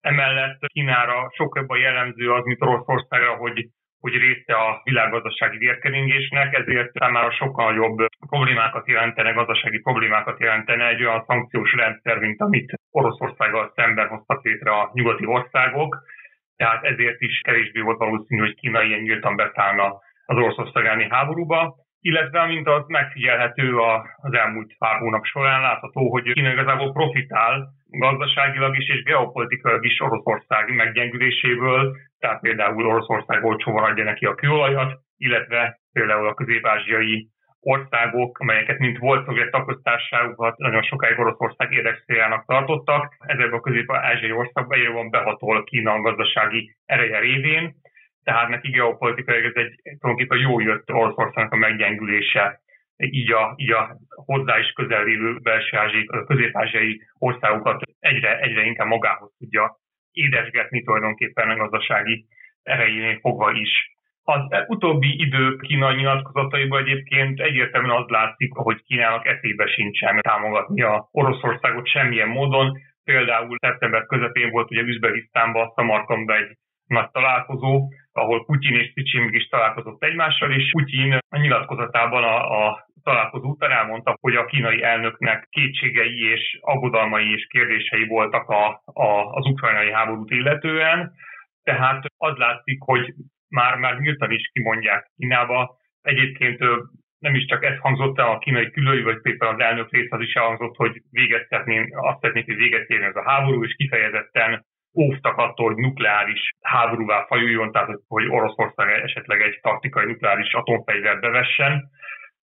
Emellett 0.00 0.58
Kínára 0.66 1.30
sokkal 1.32 1.60
jobban 1.60 1.78
jellemző 1.78 2.32
az, 2.32 2.44
mint 2.44 2.62
Oroszországra, 2.62 3.34
hogy 3.34 3.68
hogy 4.00 4.16
része 4.16 4.54
a 4.54 4.80
világgazdasági 4.84 5.58
vérkeringésnek, 5.58 6.54
ezért 6.54 6.92
számára 6.92 7.30
sokkal 7.30 7.64
nagyobb 7.72 8.06
problémákat 8.28 8.86
jelentene, 8.88 9.32
gazdasági 9.32 9.78
problémákat 9.78 10.40
jelentene 10.40 10.88
egy 10.88 11.04
olyan 11.04 11.24
szankciós 11.26 11.72
rendszer, 11.72 12.18
mint 12.18 12.40
amit 12.40 12.72
Oroszországgal 12.90 13.72
szemben 13.74 14.08
hoztak 14.08 14.44
létre 14.44 14.70
a 14.70 14.90
nyugati 14.92 15.26
országok. 15.26 15.98
Tehát 16.56 16.84
ezért 16.84 17.20
is 17.20 17.40
kevésbé 17.40 17.80
volt 17.80 17.98
valószínű, 17.98 18.40
hogy 18.40 18.54
Kína 18.54 18.82
ilyen 18.82 19.00
nyíltan 19.00 19.36
beszállna 19.36 20.00
az 20.30 20.36
Oroszország 20.36 20.84
elleni 20.86 21.06
háborúba, 21.10 21.74
illetve 22.00 22.40
amint 22.40 22.68
az 22.68 22.84
megfigyelhető 22.86 23.76
az 24.16 24.32
elmúlt 24.32 24.74
pár 24.78 24.98
hónap 24.98 25.24
során, 25.24 25.60
látható, 25.60 26.10
hogy 26.10 26.32
Kína 26.32 26.52
igazából 26.52 26.92
profitál 26.92 27.68
gazdaságilag 27.86 28.76
is 28.76 28.88
és 28.88 29.02
geopolitikailag 29.02 29.84
is 29.84 30.00
Oroszország 30.00 30.74
meggyengüléséből, 30.74 31.96
tehát 32.18 32.40
például 32.40 32.86
Oroszország 32.86 33.44
olcsóban 33.44 33.82
adja 33.82 34.04
neki 34.04 34.24
a 34.24 34.34
kőolajat, 34.34 34.98
illetve 35.16 35.80
például 35.92 36.28
a 36.28 36.34
közép-ázsiai 36.34 37.28
országok, 37.60 38.38
amelyeket 38.38 38.78
mint 38.78 38.98
volt 38.98 39.24
szovjet 39.26 39.50
tagoztárságukat 39.50 40.58
nagyon 40.58 40.82
sokáig 40.82 41.18
Oroszország 41.18 41.72
érdekszéljának 41.72 42.44
tartottak. 42.46 43.14
Ezekben 43.18 43.58
a 43.58 43.60
közép-ázsiai 43.60 44.32
országban 44.32 44.78
jobban 44.78 45.10
behatol 45.10 45.64
Kína 45.64 45.92
a 45.92 46.00
gazdasági 46.00 46.76
ereje 46.86 47.18
révén, 47.18 47.74
tehát 48.24 48.48
neki 48.48 48.70
geopolitikai 48.70 49.44
ez 49.44 49.54
egy 49.54 49.80
tulajdonképpen 49.98 50.38
jó 50.38 50.60
jött 50.60 50.92
Oroszországnak 50.92 51.52
a 51.52 51.56
meggyengülése, 51.56 52.60
így 52.96 53.32
a, 53.32 53.54
így 53.56 53.72
a 53.72 53.96
hozzá 54.08 54.58
is 54.58 54.72
közel 54.72 55.04
lévő 55.04 55.38
belső 55.42 55.76
ázsiai, 55.76 56.06
közép-ázsiai 56.26 57.00
országokat 57.18 57.82
egyre, 57.98 58.38
egyre 58.38 58.62
inkább 58.62 58.86
magához 58.86 59.32
tudja 59.38 59.78
édesgetni 60.12 60.82
tulajdonképpen 60.82 61.50
a 61.50 61.56
gazdasági 61.56 62.26
erejénél 62.62 63.18
fogva 63.18 63.52
is. 63.52 63.98
Az 64.22 64.64
utóbbi 64.66 65.20
idők 65.20 65.60
Kína 65.60 65.92
nyilatkozataiból 65.92 66.78
egyébként 66.78 67.40
egyértelműen 67.40 67.96
az 67.96 68.08
látszik, 68.08 68.52
hogy 68.52 68.82
Kínának 68.82 69.26
eszébe 69.26 69.66
sincsen 69.66 70.20
támogatni 70.20 70.82
a 70.82 71.08
Oroszországot 71.10 71.86
semmilyen 71.86 72.28
módon. 72.28 72.78
Például 73.04 73.56
szeptember 73.60 74.06
közepén 74.06 74.50
volt 74.50 74.70
ugye 74.70 74.82
Üzbegisztánban, 74.82 75.72
Szamarkandban 75.74 76.36
egy 76.36 76.56
nagy 76.90 77.10
találkozó, 77.10 77.88
ahol 78.12 78.44
Putyin 78.44 78.74
és 78.74 78.92
Jinping 78.94 79.34
is 79.34 79.48
találkozott 79.48 80.02
egymással, 80.02 80.50
és 80.50 80.70
Putyin 80.70 81.18
a 81.28 81.38
nyilatkozatában 81.38 82.22
a, 82.22 82.66
a 82.66 82.88
találkozó 83.02 83.48
után 83.48 83.70
elmondta, 83.70 84.16
hogy 84.20 84.34
a 84.34 84.44
kínai 84.44 84.82
elnöknek 84.82 85.46
kétségei 85.50 86.30
és 86.32 86.58
aggodalmai 86.60 87.32
és 87.32 87.46
kérdései 87.46 88.06
voltak 88.06 88.48
a, 88.48 88.82
a, 88.84 89.08
az 89.32 89.46
ukrajnai 89.46 89.92
háborút 89.92 90.30
illetően, 90.30 91.12
tehát 91.62 92.04
az 92.16 92.36
látszik, 92.36 92.78
hogy 92.80 93.14
már, 93.48 93.76
már 93.76 93.98
nyíltan 93.98 94.30
is 94.30 94.50
kimondják 94.52 95.10
Kínába. 95.16 95.78
Egyébként 96.02 96.58
nem 97.18 97.34
is 97.34 97.44
csak 97.44 97.64
ez 97.64 97.78
hangzott 97.78 98.18
el 98.18 98.30
a 98.30 98.38
kínai 98.38 98.70
külői, 98.70 99.02
vagy 99.02 99.20
szépen 99.22 99.54
az 99.54 99.60
elnök 99.60 99.90
rész 99.90 100.10
az 100.10 100.20
is 100.20 100.32
elhangzott, 100.34 100.76
hogy 100.76 101.02
véget 101.10 101.48
szeretném, 101.48 101.88
azt 101.90 102.20
szeretnék, 102.20 102.44
hogy 102.44 102.56
véget 102.56 102.88
érjen 102.88 103.08
ez 103.08 103.16
a 103.16 103.30
háború, 103.30 103.64
és 103.64 103.74
kifejezetten 103.76 104.64
óvtak 104.94 105.36
attól, 105.36 105.66
hogy 105.66 105.82
nukleáris 105.82 106.50
háborúvá 106.60 107.24
fajuljon, 107.28 107.72
tehát 107.72 107.88
hogy 108.08 108.26
Oroszország 108.28 108.88
esetleg 109.02 109.40
egy 109.40 109.58
taktikai 109.62 110.06
nukleáris 110.06 110.52
atomfegyvert 110.52 111.20
bevessen. 111.20 111.90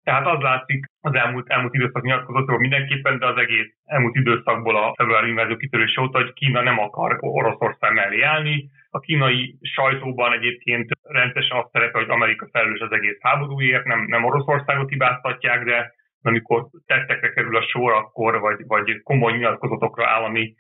Tehát 0.05 0.27
az 0.27 0.41
látszik 0.41 0.85
az 1.01 1.15
elmúlt, 1.15 1.49
elmúlt 1.49 1.75
időszak 1.75 2.03
nyilatkozatról 2.03 2.59
mindenképpen, 2.59 3.19
de 3.19 3.27
az 3.27 3.37
egész 3.37 3.73
elmúlt 3.85 4.17
időszakból 4.17 4.77
a 4.77 4.95
februári 4.97 5.29
invázió 5.29 5.57
kitörése 5.57 6.01
óta, 6.01 6.19
hogy 6.19 6.33
Kína 6.33 6.63
nem 6.63 6.79
akar 6.79 7.17
Oroszország 7.21 7.93
mellé 7.93 8.23
állni. 8.23 8.71
A 8.91 8.99
kínai 9.01 9.59
sajtóban 9.61 10.33
egyébként 10.33 10.89
rendszeresen 11.03 11.57
azt 11.57 11.71
szerepel, 11.73 12.01
hogy 12.01 12.11
Amerika 12.11 12.49
felelős 12.53 12.81
az 12.81 12.93
egész 12.93 13.19
háborúért, 13.21 13.85
nem, 13.85 14.05
nem 14.09 14.25
Oroszországot 14.25 14.89
hibáztatják, 14.89 15.65
de 15.65 15.93
amikor 16.23 16.67
tettekre 16.87 17.33
kerül 17.33 17.57
a 17.57 17.63
sor, 17.63 17.93
akkor, 17.93 18.41
vagy, 18.41 18.67
vagy 18.67 19.03
komoly 19.03 19.33
nyilatkozatokra 19.33 20.09
állami 20.09 20.55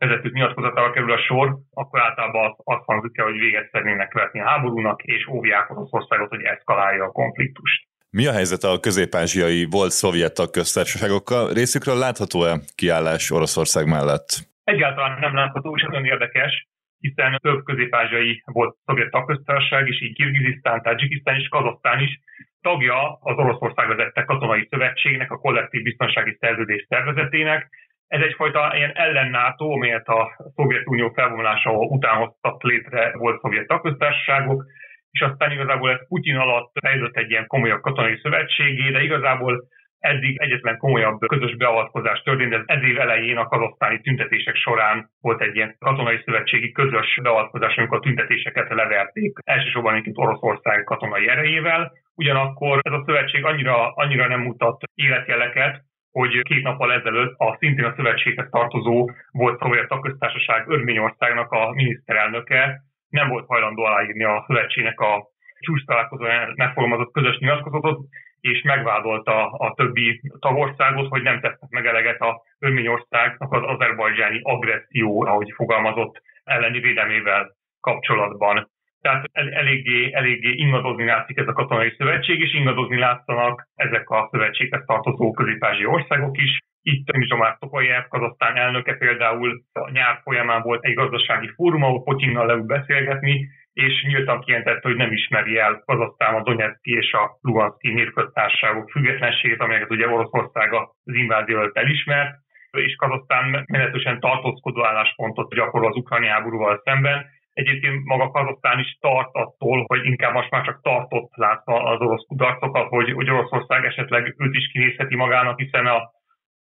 vezetők 0.00 0.32
nyilatkozatára 0.32 0.90
kerül 0.90 1.12
a 1.12 1.18
sor, 1.18 1.58
akkor 1.72 2.00
általában 2.00 2.44
azt, 2.48 2.58
azt 2.64 2.84
hangzik 2.84 3.18
el, 3.18 3.24
hogy 3.24 3.38
véget 3.38 3.68
szeretnének 3.70 4.12
vetni 4.12 4.40
a 4.40 4.48
háborúnak, 4.48 5.02
és 5.02 5.26
óvják 5.26 5.70
Oroszországot, 5.70 6.28
hogy 6.28 6.42
eszkalálja 6.42 7.04
a 7.04 7.10
konfliktust. 7.10 7.88
Mi 8.10 8.26
a 8.26 8.32
helyzet 8.32 8.62
a 8.62 8.80
közép-ázsiai 8.80 9.66
volt 9.70 9.90
szovjet 9.90 10.50
köztársaságokkal? 10.50 11.52
Részükről 11.52 11.98
látható-e 11.98 12.60
kiállás 12.74 13.30
Oroszország 13.30 13.86
mellett? 13.86 14.28
Egyáltalán 14.64 15.18
nem 15.18 15.34
látható, 15.34 15.76
és 15.76 15.82
nagyon 15.82 16.04
érdekes, 16.04 16.68
hiszen 16.98 17.38
több 17.42 17.64
közép-ázsiai 17.64 18.42
volt 18.44 18.76
szovjet 18.84 19.10
tagköztársaság, 19.10 19.88
és 19.88 20.02
így 20.02 20.14
Kirgizisztán, 20.14 20.82
Tajikisztán 20.82 21.36
és 21.36 21.48
Kazasztán 21.48 22.00
is 22.00 22.20
tagja 22.60 23.18
az 23.20 23.36
Oroszország 23.36 23.88
vezette 23.88 24.22
katonai 24.24 24.66
szövetségnek, 24.70 25.30
a 25.30 25.38
kollektív 25.38 25.82
biztonsági 25.82 26.36
szerződés 26.40 26.86
szervezetének, 26.88 27.68
ez 28.10 28.22
egyfajta 28.22 28.72
ilyen 28.76 28.92
ellen-NATO, 28.94 29.64
amelyet 29.70 30.08
a 30.08 30.36
Szovjetunió 30.54 31.12
felvonulása 31.14 31.70
után 31.70 32.16
hoztak 32.16 32.62
létre 32.62 33.12
volt 33.12 33.40
szovjet 33.40 33.66
tagköztársaságok, 33.66 34.64
és 35.10 35.20
aztán 35.20 35.50
igazából 35.50 35.90
ez 35.90 36.06
Putyin 36.08 36.36
alatt 36.36 36.72
fejlődött 36.80 37.16
egy 37.16 37.30
ilyen 37.30 37.46
komolyabb 37.46 37.80
katonai 37.80 38.18
szövetségé, 38.22 38.90
de 38.90 39.02
igazából 39.02 39.68
eddig 39.98 40.40
egyetlen 40.40 40.76
komolyabb 40.76 41.18
közös 41.26 41.56
beavatkozás 41.56 42.22
történt, 42.22 42.54
ez, 42.54 42.62
ez 42.66 42.82
év 42.82 43.00
elején 43.00 43.36
a 43.36 43.46
kazasztáni 43.46 44.00
tüntetések 44.00 44.54
során 44.54 45.10
volt 45.20 45.42
egy 45.42 45.56
ilyen 45.56 45.76
katonai 45.78 46.20
szövetségi 46.24 46.72
közös 46.72 47.18
beavatkozás, 47.22 47.76
amikor 47.76 47.96
a 47.98 48.00
tüntetéseket 48.00 48.68
leverték, 48.68 49.38
elsősorban 49.44 49.92
egyébként 49.92 50.18
Oroszország 50.18 50.84
katonai 50.84 51.28
erejével. 51.28 51.92
Ugyanakkor 52.14 52.78
ez 52.82 52.92
a 52.92 53.02
szövetség 53.06 53.44
annyira, 53.44 53.92
annyira 53.92 54.28
nem 54.28 54.40
mutat 54.40 54.82
életjeleket, 54.94 55.88
hogy 56.10 56.42
két 56.42 56.62
nappal 56.62 56.92
ezelőtt 56.92 57.34
a 57.38 57.56
szintén 57.58 57.84
a 57.84 57.94
szövetséghez 57.96 58.48
tartozó 58.50 59.10
volt 59.30 59.58
szovjet 59.58 59.88
tagköztársaság 59.88 60.68
Örményországnak 60.68 61.50
a 61.50 61.70
miniszterelnöke 61.70 62.82
nem 63.08 63.28
volt 63.28 63.46
hajlandó 63.46 63.82
aláírni 63.82 64.24
a 64.24 64.44
szövetségnek 64.46 65.00
a 65.00 65.28
csúcs 65.60 65.84
találkozóján 65.84 66.52
megfogalmazott 66.56 67.12
közös 67.12 67.38
nyilatkozatot, 67.38 67.98
és 68.40 68.62
megvádolta 68.62 69.50
a 69.50 69.74
többi 69.74 70.20
tagországot, 70.38 71.08
hogy 71.08 71.22
nem 71.22 71.40
tesznek 71.40 71.70
meg 71.70 71.86
eleget 71.86 72.20
a 72.20 72.42
Örményországnak 72.58 73.52
az 73.52 73.62
azerbajdzsáni 73.62 74.40
agresszió, 74.42 75.26
ahogy 75.26 75.52
fogalmazott, 75.54 76.22
elleni 76.44 76.80
védelmével 76.80 77.56
kapcsolatban. 77.80 78.70
Tehát 79.00 79.24
eléggé, 79.32 80.12
eléggé 80.12 80.50
ingadozni 80.50 81.04
látszik 81.04 81.38
ez 81.38 81.48
a 81.48 81.52
katonai 81.52 81.94
szövetség, 81.98 82.40
és 82.40 82.54
ingadozni 82.54 82.98
látszanak 82.98 83.68
ezek 83.74 84.10
a 84.10 84.28
szövetséghez 84.30 84.84
tartozó 84.86 85.32
közép 85.32 85.64
országok 85.84 86.38
is. 86.38 86.58
Itt 86.82 87.12
Mizsomár 87.16 87.56
Tokajev, 87.58 88.04
Kazasztán 88.08 88.56
elnöke 88.56 88.94
például 88.94 89.62
a 89.72 89.90
nyár 89.90 90.20
folyamán 90.22 90.62
volt 90.62 90.84
egy 90.84 90.94
gazdasági 90.94 91.48
fórum, 91.54 91.82
ahol 91.82 92.02
Potyinnal 92.02 92.46
leül 92.46 92.62
beszélgetni, 92.62 93.48
és 93.72 94.04
nyíltan 94.06 94.40
kijelentette, 94.40 94.88
hogy 94.88 94.96
nem 94.96 95.12
ismeri 95.12 95.58
el 95.58 95.82
Kazasztán 95.86 96.34
a 96.34 96.42
Donetszki 96.42 96.92
és 96.92 97.12
a 97.12 97.38
Luganszki 97.40 97.92
népköztársaságok 97.92 98.90
függetlenségét, 98.90 99.60
amelyeket 99.60 99.90
ugye 99.90 100.08
Oroszország 100.08 100.72
az 100.72 101.14
invázió 101.14 101.58
előtt 101.58 101.76
elismert, 101.76 102.34
és 102.70 102.94
Kazasztán 102.96 103.64
menetősen 103.66 104.20
tartózkodó 104.20 104.84
álláspontot 104.84 105.54
gyakorol 105.54 105.88
az 105.88 105.96
ukrajnai 105.96 106.28
háborúval 106.28 106.80
szemben, 106.84 107.26
Egyébként 107.52 108.04
maga 108.04 108.30
Kazasztán 108.30 108.78
is 108.78 108.98
tart 109.00 109.30
attól, 109.32 109.84
hogy 109.86 110.04
inkább 110.04 110.32
most 110.32 110.50
már 110.50 110.64
csak 110.64 110.80
tartott 110.82 111.30
látva 111.34 111.82
az 111.82 112.00
orosz 112.00 112.26
kudarcokat, 112.26 112.88
hogy, 112.88 113.12
hogy 113.12 113.30
Oroszország 113.30 113.84
esetleg 113.84 114.34
őt 114.38 114.54
is 114.54 114.70
kinézheti 114.72 115.16
magának, 115.16 115.58
hiszen 115.58 115.86
a 115.86 116.10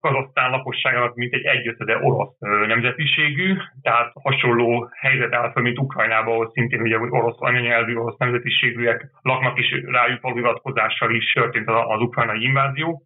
Kazasztán 0.00 0.50
lakosságának 0.50 1.14
mint 1.14 1.32
egy 1.32 1.44
egyötöde 1.44 1.96
orosz 1.96 2.36
nemzetiségű, 2.66 3.56
tehát 3.82 4.12
hasonló 4.22 4.88
helyzet 4.92 5.34
áll 5.34 5.52
fel, 5.52 5.62
mint 5.62 5.78
Ukrajnában, 5.78 6.32
ahol 6.32 6.50
szintén 6.52 6.80
ugye 6.80 6.98
orosz 6.98 7.36
anyanyelvű, 7.38 7.94
orosz 7.94 8.16
nemzetiségűek 8.16 9.10
laknak, 9.22 9.58
és 9.58 9.82
rájuk 9.84 10.24
a 10.24 10.32
hivatkozással 10.32 11.14
is 11.14 11.32
történt 11.32 11.68
az 11.68 12.00
ukrajnai 12.00 12.42
invázió. 12.42 13.02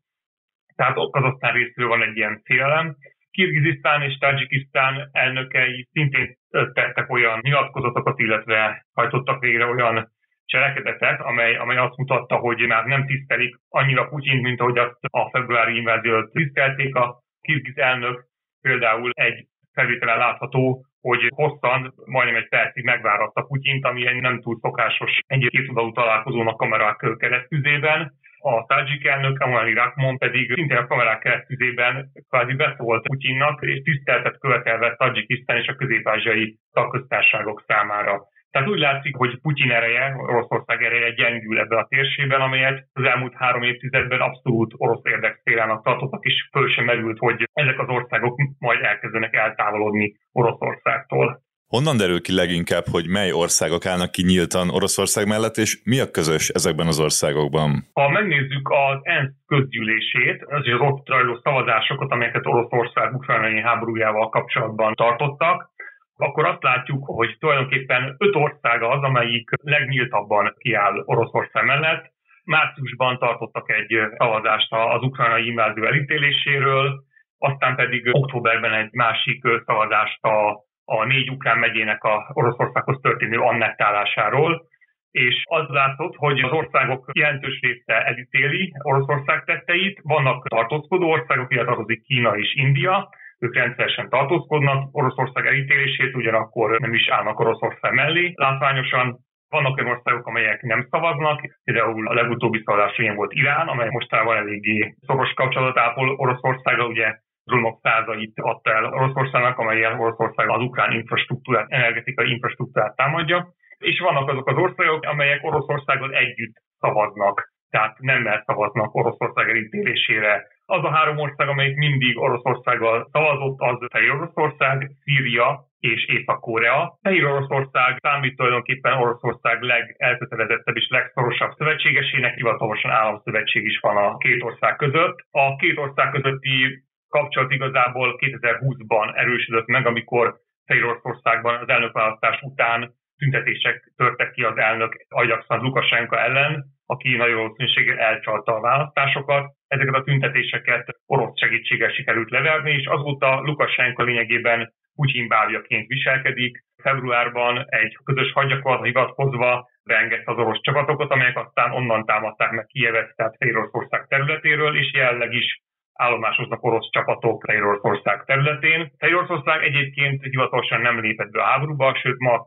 Tehát 0.77 0.97
Kazasztán 1.11 1.53
részéről 1.53 1.89
van 1.89 2.03
egy 2.03 2.17
ilyen 2.17 2.41
félelem. 2.45 2.97
Kirgizisztán 3.31 4.03
és 4.03 4.19
Tajikisztán 4.19 5.09
elnökei 5.13 5.89
szintén 5.93 6.37
tettek 6.51 7.11
olyan 7.11 7.39
nyilatkozatokat, 7.43 8.19
illetve 8.19 8.87
hajtottak 8.93 9.41
végre 9.41 9.67
olyan 9.67 10.13
cselekedetet, 10.45 11.21
amely, 11.21 11.57
amely 11.57 11.77
azt 11.77 11.97
mutatta, 11.97 12.37
hogy 12.37 12.67
már 12.67 12.85
nem 12.85 13.07
tisztelik 13.07 13.57
annyira 13.69 14.09
Putyin, 14.09 14.41
mint 14.41 14.61
ahogy 14.61 14.79
azt 14.79 14.99
a 15.01 15.31
februári 15.31 15.77
inváziót 15.77 16.33
tisztelték. 16.33 16.95
A 16.95 17.23
kirgiz 17.41 17.79
elnök 17.79 18.25
például 18.61 19.11
egy 19.15 19.47
felvételen 19.73 20.19
látható, 20.19 20.85
hogy 21.01 21.29
hosszan, 21.35 21.95
majdnem 22.05 22.37
egy 22.37 22.49
percig 22.49 22.85
megváratta 22.85 23.43
Putyint, 23.43 23.85
ami 23.85 24.07
egy 24.07 24.21
nem 24.21 24.41
túl 24.41 24.59
szokásos 24.61 25.19
egy 25.27 25.49
kétoldalú 25.51 25.93
találkozónak 25.93 26.57
kamerák 26.57 27.17
keresztüzében, 27.19 28.13
a 28.41 28.65
Tajik 28.67 29.07
elnök, 29.07 29.41
Emmanuel 29.41 29.75
Rahmon 29.75 30.19
pedig 30.19 30.53
szintén 30.55 30.77
a 30.77 30.87
kamerák 30.87 31.19
keresztüzében 31.19 32.11
kvázi 32.29 32.55
beszólt 32.55 33.07
Putyinnak, 33.09 33.63
és 33.63 33.83
tiszteltet 33.83 34.39
követelve 34.39 34.95
Tajikisztán 34.97 35.57
és 35.57 35.67
a 35.67 35.75
közép-ázsiai 35.75 36.59
tagköztárságok 36.73 37.65
számára. 37.67 38.29
Tehát 38.51 38.69
úgy 38.69 38.79
látszik, 38.79 39.17
hogy 39.17 39.41
Putyin 39.41 39.71
ereje, 39.71 40.15
Oroszország 40.17 40.83
ereje 40.83 41.11
gyengül 41.11 41.59
ebbe 41.59 41.77
a 41.77 41.87
térségben, 41.89 42.41
amelyet 42.41 42.87
az 42.93 43.05
elmúlt 43.05 43.35
három 43.35 43.63
évtizedben 43.63 44.21
abszolút 44.21 44.75
orosz 44.77 45.05
érdekszélának 45.05 45.85
tartottak, 45.85 46.25
és 46.25 46.49
föl 46.53 46.69
sem 46.69 46.85
merült, 46.85 47.19
hogy 47.19 47.49
ezek 47.53 47.79
az 47.79 47.89
országok 47.89 48.37
majd 48.59 48.85
elkezdenek 48.85 49.35
eltávolodni 49.35 50.17
Oroszországtól. 50.33 51.41
Honnan 51.75 51.97
derül 51.97 52.21
ki 52.27 52.33
leginkább, 52.43 52.87
hogy 52.95 53.07
mely 53.17 53.31
országok 53.33 53.85
állnak 53.93 54.11
ki 54.17 54.23
nyíltan 54.31 54.67
Oroszország 54.77 55.25
mellett, 55.33 55.57
és 55.65 55.71
mi 55.91 55.99
a 56.01 56.11
közös 56.17 56.45
ezekben 56.49 56.87
az 56.93 57.01
országokban? 57.07 57.71
Ha 57.93 58.09
megnézzük 58.09 58.67
az 58.89 58.99
ENSZ 59.03 59.37
közgyűlését, 59.47 60.39
az 60.57 60.67
az 60.77 60.81
ott 60.91 61.09
rajló 61.09 61.41
szavazásokat, 61.43 62.11
amelyeket 62.11 62.47
Oroszország 62.47 63.15
ukrajnai 63.15 63.61
háborújával 63.61 64.29
kapcsolatban 64.29 64.95
tartottak, 64.95 65.71
akkor 66.17 66.45
azt 66.47 66.63
látjuk, 66.63 67.05
hogy 67.05 67.37
tulajdonképpen 67.39 68.15
öt 68.19 68.35
ország 68.35 68.83
az, 68.83 69.03
amelyik 69.03 69.51
legnyíltabban 69.63 70.55
kiáll 70.59 71.03
Oroszország 71.05 71.65
mellett. 71.65 72.05
Márciusban 72.45 73.19
tartottak 73.19 73.71
egy 73.71 73.93
szavazást 74.17 74.73
az 74.73 75.03
ukrajnai 75.03 75.47
invázió 75.47 75.85
elítéléséről, 75.85 77.05
aztán 77.39 77.77
pedig 77.77 78.09
októberben 78.13 78.75
egy 78.75 78.93
másik 78.93 79.43
szavazást 79.67 80.23
a 80.25 80.69
a 80.91 81.05
négy 81.05 81.31
ukrán 81.31 81.59
megyének 81.59 82.05
a 82.05 82.31
Oroszországhoz 82.33 82.99
történő 83.03 83.39
annektálásáról, 83.39 84.63
és 85.11 85.45
az 85.49 85.69
látszott, 85.69 86.15
hogy 86.17 86.41
az 86.41 86.53
országok 86.53 87.11
jelentős 87.13 87.61
része 87.61 88.05
elítéli 88.05 88.73
Oroszország 88.83 89.45
tetteit, 89.45 90.01
vannak 90.03 90.49
tartózkodó 90.49 91.11
országok, 91.11 91.53
illetve 91.53 91.73
tartozik 91.73 92.03
Kína 92.03 92.37
és 92.37 92.55
India, 92.55 93.09
ők 93.39 93.55
rendszeresen 93.55 94.09
tartózkodnak 94.09 94.89
Oroszország 94.93 95.47
elítélését, 95.47 96.15
ugyanakkor 96.15 96.81
nem 96.81 96.95
is 96.95 97.09
állnak 97.09 97.41
Oroszország 97.41 97.93
mellé. 97.93 98.33
Látványosan 98.35 99.19
vannak 99.49 99.77
olyan 99.79 99.91
országok, 99.91 100.27
amelyek 100.27 100.63
nem 100.63 100.87
szavaznak, 100.91 101.41
például 101.65 102.09
a 102.09 102.15
legutóbbi 102.15 102.63
szavazás 102.65 102.99
ilyen 102.99 103.17
volt 103.17 103.33
Irán, 103.33 103.69
amely 103.69 103.89
mostában 103.91 104.37
eléggé 104.37 104.95
szoros 105.07 105.33
kapcsolatot 105.33 105.79
ápol 105.79 106.15
Oroszországgal, 106.17 106.87
ugye 106.87 107.15
drónok 107.51 107.79
százait 107.83 108.33
adta 108.35 108.71
el 108.71 108.85
Oroszországnak, 108.85 109.59
amelyen 109.59 110.01
Oroszország 110.01 110.49
az 110.49 110.63
ukrán 110.63 110.93
infrastruktúrát, 110.93 111.67
energetikai 111.69 112.31
infrastruktúrát 112.31 112.97
támadja, 112.97 113.49
és 113.79 114.01
vannak 114.01 114.29
azok 114.29 114.49
az 114.49 114.57
országok, 114.57 115.03
amelyek 115.05 115.45
Oroszországgal 115.45 116.13
együtt 116.15 116.55
szavaznak 116.79 117.51
tehát 117.71 117.99
nemmel 117.99 118.43
szavaznak 118.47 118.95
Oroszország 118.95 119.49
elítélésére. 119.49 120.47
Az 120.67 120.85
a 120.85 120.91
három 120.91 121.19
ország, 121.19 121.49
amelyik 121.49 121.77
mindig 121.77 122.19
Oroszországgal 122.19 123.09
szavazott, 123.13 123.61
az 123.61 123.79
Fehér 123.91 124.11
Oroszország, 124.11 124.91
Szíria 125.03 125.65
és 125.79 126.07
Észak-Korea. 126.07 126.99
Fehér 127.03 127.25
Oroszország 127.25 127.97
számít 128.01 128.37
tulajdonképpen 128.37 128.93
Oroszország 128.93 129.63
legelkötelezettebb 129.63 130.77
és 130.77 130.89
legszorosabb 130.89 131.53
szövetségesének, 131.57 132.35
hivatalosan 132.35 132.91
államszövetség 132.91 133.65
is 133.65 133.79
van 133.79 133.97
a 133.97 134.17
két 134.17 134.43
ország 134.43 134.77
között. 134.77 135.19
A 135.31 135.57
két 135.57 135.79
ország 135.79 136.11
közötti 136.11 136.85
kapcsolat 137.11 137.51
igazából 137.51 138.17
2020-ban 138.19 139.19
erősödött 139.19 139.67
meg, 139.67 139.87
amikor 139.87 140.37
Fehér 140.67 141.01
az 141.03 141.69
elnökválasztás 141.69 142.41
után 142.43 142.95
tüntetések 143.17 143.93
törtek 143.97 144.31
ki 144.31 144.43
az 144.43 144.57
elnök 144.57 144.93
Ajaxan 145.09 145.61
Lukasenka 145.61 146.19
ellen, 146.19 146.65
aki 146.87 147.17
nagyon 147.17 147.37
valószínűséggel 147.37 147.99
elcsalta 147.99 148.55
a 148.55 148.61
választásokat. 148.61 149.53
Ezeket 149.67 149.95
a 149.95 150.03
tüntetéseket 150.03 150.85
orosz 151.07 151.39
segítséggel 151.39 151.91
sikerült 151.91 152.31
leverni, 152.31 152.71
és 152.71 152.87
azóta 152.87 153.41
Lukasenka 153.41 154.03
lényegében 154.03 154.73
Putyin 154.95 155.29
bábjaként 155.29 155.87
viselkedik. 155.87 156.65
Februárban 156.83 157.65
egy 157.69 157.97
közös 158.05 158.33
hadgyakorlatra 158.33 158.87
hivatkozva 158.87 159.69
beengedte 159.85 160.33
az 160.33 160.39
orosz 160.39 160.61
csapatokat, 160.61 161.11
amelyek 161.11 161.39
aztán 161.39 161.73
onnan 161.73 162.05
támadták 162.05 162.51
meg 162.51 162.67
Kievet, 162.67 163.17
tehát 163.17 163.37
Féloroszország 163.39 164.07
területéről, 164.07 164.77
és 164.77 164.93
jelenleg 164.93 165.33
is 165.33 165.61
állomásoznak 166.01 166.63
orosz 166.63 166.91
csapatok 166.91 167.45
Fehéroroszország 167.47 168.25
területén. 168.25 168.91
Fehéroroszország 168.99 169.63
egyébként 169.63 170.23
hivatalosan 170.23 170.81
nem 170.81 171.01
lépett 171.01 171.31
be 171.31 171.41
a 171.41 171.45
háborúba, 171.45 171.95
sőt 172.03 172.19
ma 172.19 172.47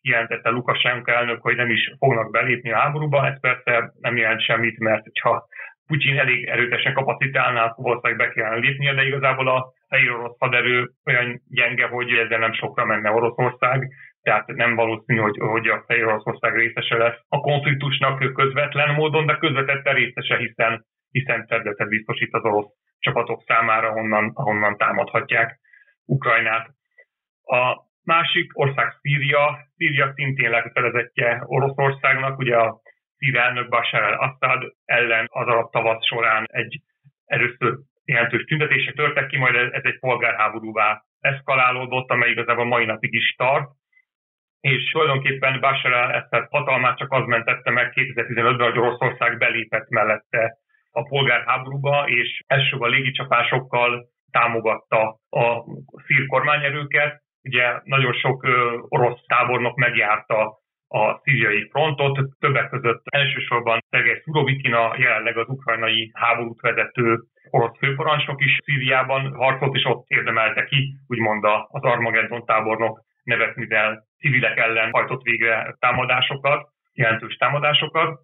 kijelentette 0.00 0.50
Lukasenko 0.50 1.10
elnök, 1.10 1.42
hogy 1.42 1.56
nem 1.56 1.70
is 1.70 1.92
fognak 1.98 2.30
belépni 2.30 2.72
a 2.72 2.78
háborúba. 2.78 3.26
Ez 3.26 3.40
persze 3.40 3.92
nem 4.00 4.16
jelent 4.16 4.42
semmit, 4.42 4.78
mert 4.78 5.04
ha 5.22 5.46
Putyin 5.86 6.18
elég 6.18 6.46
erőtesen 6.46 6.94
kapacitálná, 6.94 7.64
akkor 7.64 7.84
valószínűleg 7.84 8.26
be 8.26 8.32
kellene 8.32 8.56
lépnie, 8.56 8.94
de 8.94 9.06
igazából 9.06 9.48
a 9.48 9.72
fehér 9.88 10.10
orosz 10.10 10.38
haderő 10.38 10.90
olyan 11.06 11.42
gyenge, 11.48 11.86
hogy 11.86 12.10
ezzel 12.12 12.38
nem 12.38 12.52
sokra 12.52 12.84
menne 12.84 13.10
Oroszország, 13.10 13.88
tehát 14.22 14.46
nem 14.46 14.74
valószínű, 14.74 15.18
hogy, 15.18 15.38
hogy 15.38 15.68
a 15.68 15.84
fehér 15.86 16.04
Oroszország 16.04 16.54
részese 16.54 16.96
lesz 16.96 17.20
a 17.28 17.40
konfliktusnak 17.40 18.32
közvetlen 18.32 18.94
módon, 18.94 19.26
de 19.26 19.36
közvetette 19.36 19.92
részese, 19.92 20.36
hiszen 20.36 20.86
hiszen 21.10 21.46
területet 21.46 21.88
biztosít 21.88 22.34
az 22.34 22.44
orosz 22.44 22.72
csapatok 22.98 23.42
számára, 23.46 23.92
honnan, 23.92 24.30
ahonnan 24.34 24.76
támadhatják 24.76 25.58
Ukrajnát. 26.04 26.68
A 27.42 27.86
másik 28.02 28.58
ország 28.58 28.92
Szíria. 29.00 29.58
Szíria 29.76 30.12
szintén 30.14 30.50
lekötelezettje 30.50 31.42
Oroszországnak, 31.44 32.38
ugye 32.38 32.56
a 32.56 32.80
szír 33.16 33.36
elnök 33.36 33.68
Bashar 33.68 34.02
al-Assad 34.02 34.72
ellen 34.84 35.26
az 35.28 35.46
arab 35.46 35.70
tavasz 35.70 36.06
során 36.06 36.44
egy 36.46 36.80
először 37.24 37.78
jelentős 38.04 38.44
tüntetések 38.44 38.94
törtek 38.94 39.26
ki, 39.26 39.36
majd 39.38 39.54
ez 39.54 39.82
egy 39.84 39.98
polgárháborúvá 39.98 41.02
eszkalálódott, 41.20 42.10
amely 42.10 42.30
igazából 42.30 42.64
mai 42.64 42.84
napig 42.84 43.12
is 43.14 43.34
tart, 43.36 43.70
és 44.60 44.90
tulajdonképpen 44.90 45.60
Bashar 45.60 45.92
al-Assad 45.92 46.46
hatalmát 46.50 46.98
csak 46.98 47.12
az 47.12 47.26
mentette 47.26 47.70
meg 47.70 47.92
2015-ben, 47.94 48.70
hogy 48.70 48.78
Oroszország 48.78 49.38
belépett 49.38 49.88
mellette 49.88 50.56
a 50.92 51.02
polgárháborúba, 51.02 52.08
és 52.08 52.42
elsősorban 52.46 52.90
légicsapásokkal 52.90 54.06
támogatta 54.30 55.18
a 55.30 55.64
szír 56.06 56.26
kormányerőket. 56.26 57.22
Ugye 57.42 57.80
nagyon 57.84 58.12
sok 58.12 58.46
orosz 58.88 59.20
tábornok 59.26 59.76
megjárta 59.76 60.58
a 60.88 61.20
szíriai 61.22 61.68
frontot, 61.70 62.18
többek 62.38 62.68
között 62.68 63.02
elsősorban 63.04 63.78
Szergej 63.90 64.20
Szurovikina, 64.24 64.94
jelenleg 64.98 65.36
az 65.36 65.48
ukrajnai 65.48 66.10
háborút 66.14 66.60
vezető 66.60 67.18
orosz 67.50 67.78
főparancsnok 67.78 68.44
is 68.44 68.58
Szíriában 68.64 69.34
harcolt, 69.34 69.74
és 69.74 69.84
ott 69.84 70.04
érdemelte 70.06 70.64
ki, 70.64 70.94
úgymond 71.06 71.44
az 71.68 71.82
Armageddon 71.82 72.44
tábornok 72.44 73.00
nevet, 73.22 73.56
mivel 73.56 74.06
civilek 74.18 74.58
ellen 74.58 74.90
hajtott 74.90 75.22
végre 75.22 75.76
támadásokat, 75.78 76.68
jelentős 76.92 77.36
támadásokat. 77.36 78.20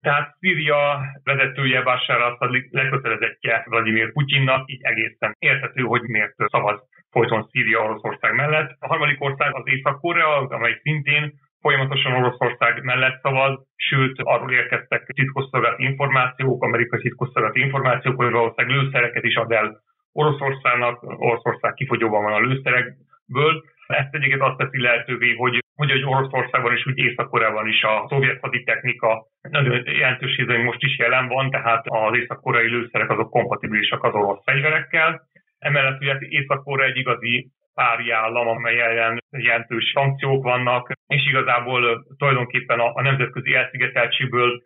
Tehát 0.00 0.36
Szíria 0.38 1.00
vezetője 1.24 1.82
Bashar 1.82 2.20
Assad 2.20 2.64
lekötelezettje 2.70 3.64
Vladimir 3.68 4.12
Putyinnak, 4.12 4.70
így 4.70 4.80
egészen 4.82 5.36
érthető, 5.38 5.82
hogy 5.82 6.02
miért 6.02 6.34
szavaz 6.36 6.80
folyton 7.10 7.48
Szíria 7.50 7.82
Oroszország 7.82 8.34
mellett. 8.34 8.76
A 8.78 8.86
harmadik 8.86 9.22
ország 9.22 9.54
az 9.54 9.62
Észak-Korea, 9.64 10.38
amely 10.38 10.80
szintén 10.82 11.32
folyamatosan 11.60 12.12
Oroszország 12.12 12.82
mellett 12.82 13.20
szavaz, 13.22 13.66
sőt 13.76 14.18
arról 14.22 14.52
érkeztek 14.52 15.06
titkosszolgálati 15.06 15.84
információk, 15.84 16.62
amerikai 16.62 17.00
titkosszolgálati 17.00 17.60
információk, 17.60 18.16
hogy 18.16 18.30
valószínűleg 18.30 18.76
lőszereket 18.76 19.24
is 19.24 19.34
ad 19.34 19.52
el 19.52 19.82
Oroszországnak, 20.12 21.02
Oroszország 21.02 21.74
kifogyóban 21.74 22.22
van 22.22 22.32
a 22.32 22.40
lőszerekből. 22.40 23.64
Ezt 23.86 24.14
egyébként 24.14 24.42
azt 24.42 24.56
teszi 24.56 24.80
lehetővé, 24.80 25.34
hogy 25.34 25.58
hogy 25.78 25.90
egy 25.90 26.04
Oroszországban 26.04 26.72
és 26.76 26.86
úgy 26.86 26.98
Észak-Koreában 26.98 27.66
is 27.68 27.82
a 27.82 28.06
szovjet 28.08 28.40
haditechnika 28.40 29.26
nagyon 29.50 29.82
jelentős 29.84 30.36
részben 30.36 30.60
most 30.60 30.82
is 30.82 30.98
jelen 30.98 31.28
van, 31.28 31.50
tehát 31.50 31.84
az 31.86 32.16
észak-koreai 32.16 32.68
lőszerek 32.68 33.10
azok 33.10 33.30
kompatibilisak 33.30 34.04
az 34.04 34.14
orosz 34.14 34.42
fegyverekkel. 34.44 35.20
Emellett 35.58 36.00
ugye 36.00 36.16
Észak-Korea 36.18 36.86
egy 36.86 36.96
igazi 36.96 37.50
pári 37.74 38.10
állam, 38.10 38.48
amely 38.48 38.80
ellen 38.80 39.22
jelentős 39.30 39.92
szankciók 39.94 40.42
vannak, 40.42 40.92
és 41.06 41.28
igazából 41.28 42.06
tulajdonképpen 42.16 42.78
a, 42.78 42.92
a 42.94 43.02
nemzetközi 43.02 43.54
elszigeteltségből 43.54 44.62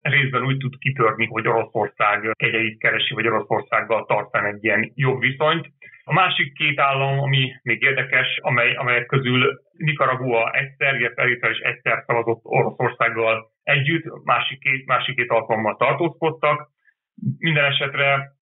részben 0.00 0.44
úgy 0.44 0.56
tud 0.56 0.78
kitörni, 0.78 1.26
hogy 1.26 1.48
Oroszország 1.48 2.30
kegyeit 2.36 2.78
keresi, 2.78 3.14
vagy 3.14 3.26
Oroszországgal 3.26 4.04
tartani 4.04 4.48
egy 4.48 4.64
ilyen 4.64 4.92
jobb 4.94 5.20
viszonyt. 5.20 5.66
A 6.04 6.12
másik 6.12 6.52
két 6.52 6.80
állam, 6.80 7.18
ami 7.18 7.52
még 7.62 7.82
érdekes, 7.82 8.38
amely, 8.40 8.74
amelyek 8.74 9.06
közül 9.06 9.60
Nicaragua 9.72 10.50
egyszer, 10.50 10.94
illetve 10.94 11.22
Eritrea 11.22 11.50
is 11.50 11.58
egyszer 11.58 12.02
szavazott 12.06 12.40
Oroszországgal 12.42 13.50
együtt, 13.62 14.24
másik 14.24 14.58
két, 14.58 14.86
másik 14.86 15.16
két 15.16 15.30
alkalommal 15.30 15.76
tartózkodtak. 15.76 16.70
Minden 17.38 17.64
esetre 17.64 18.32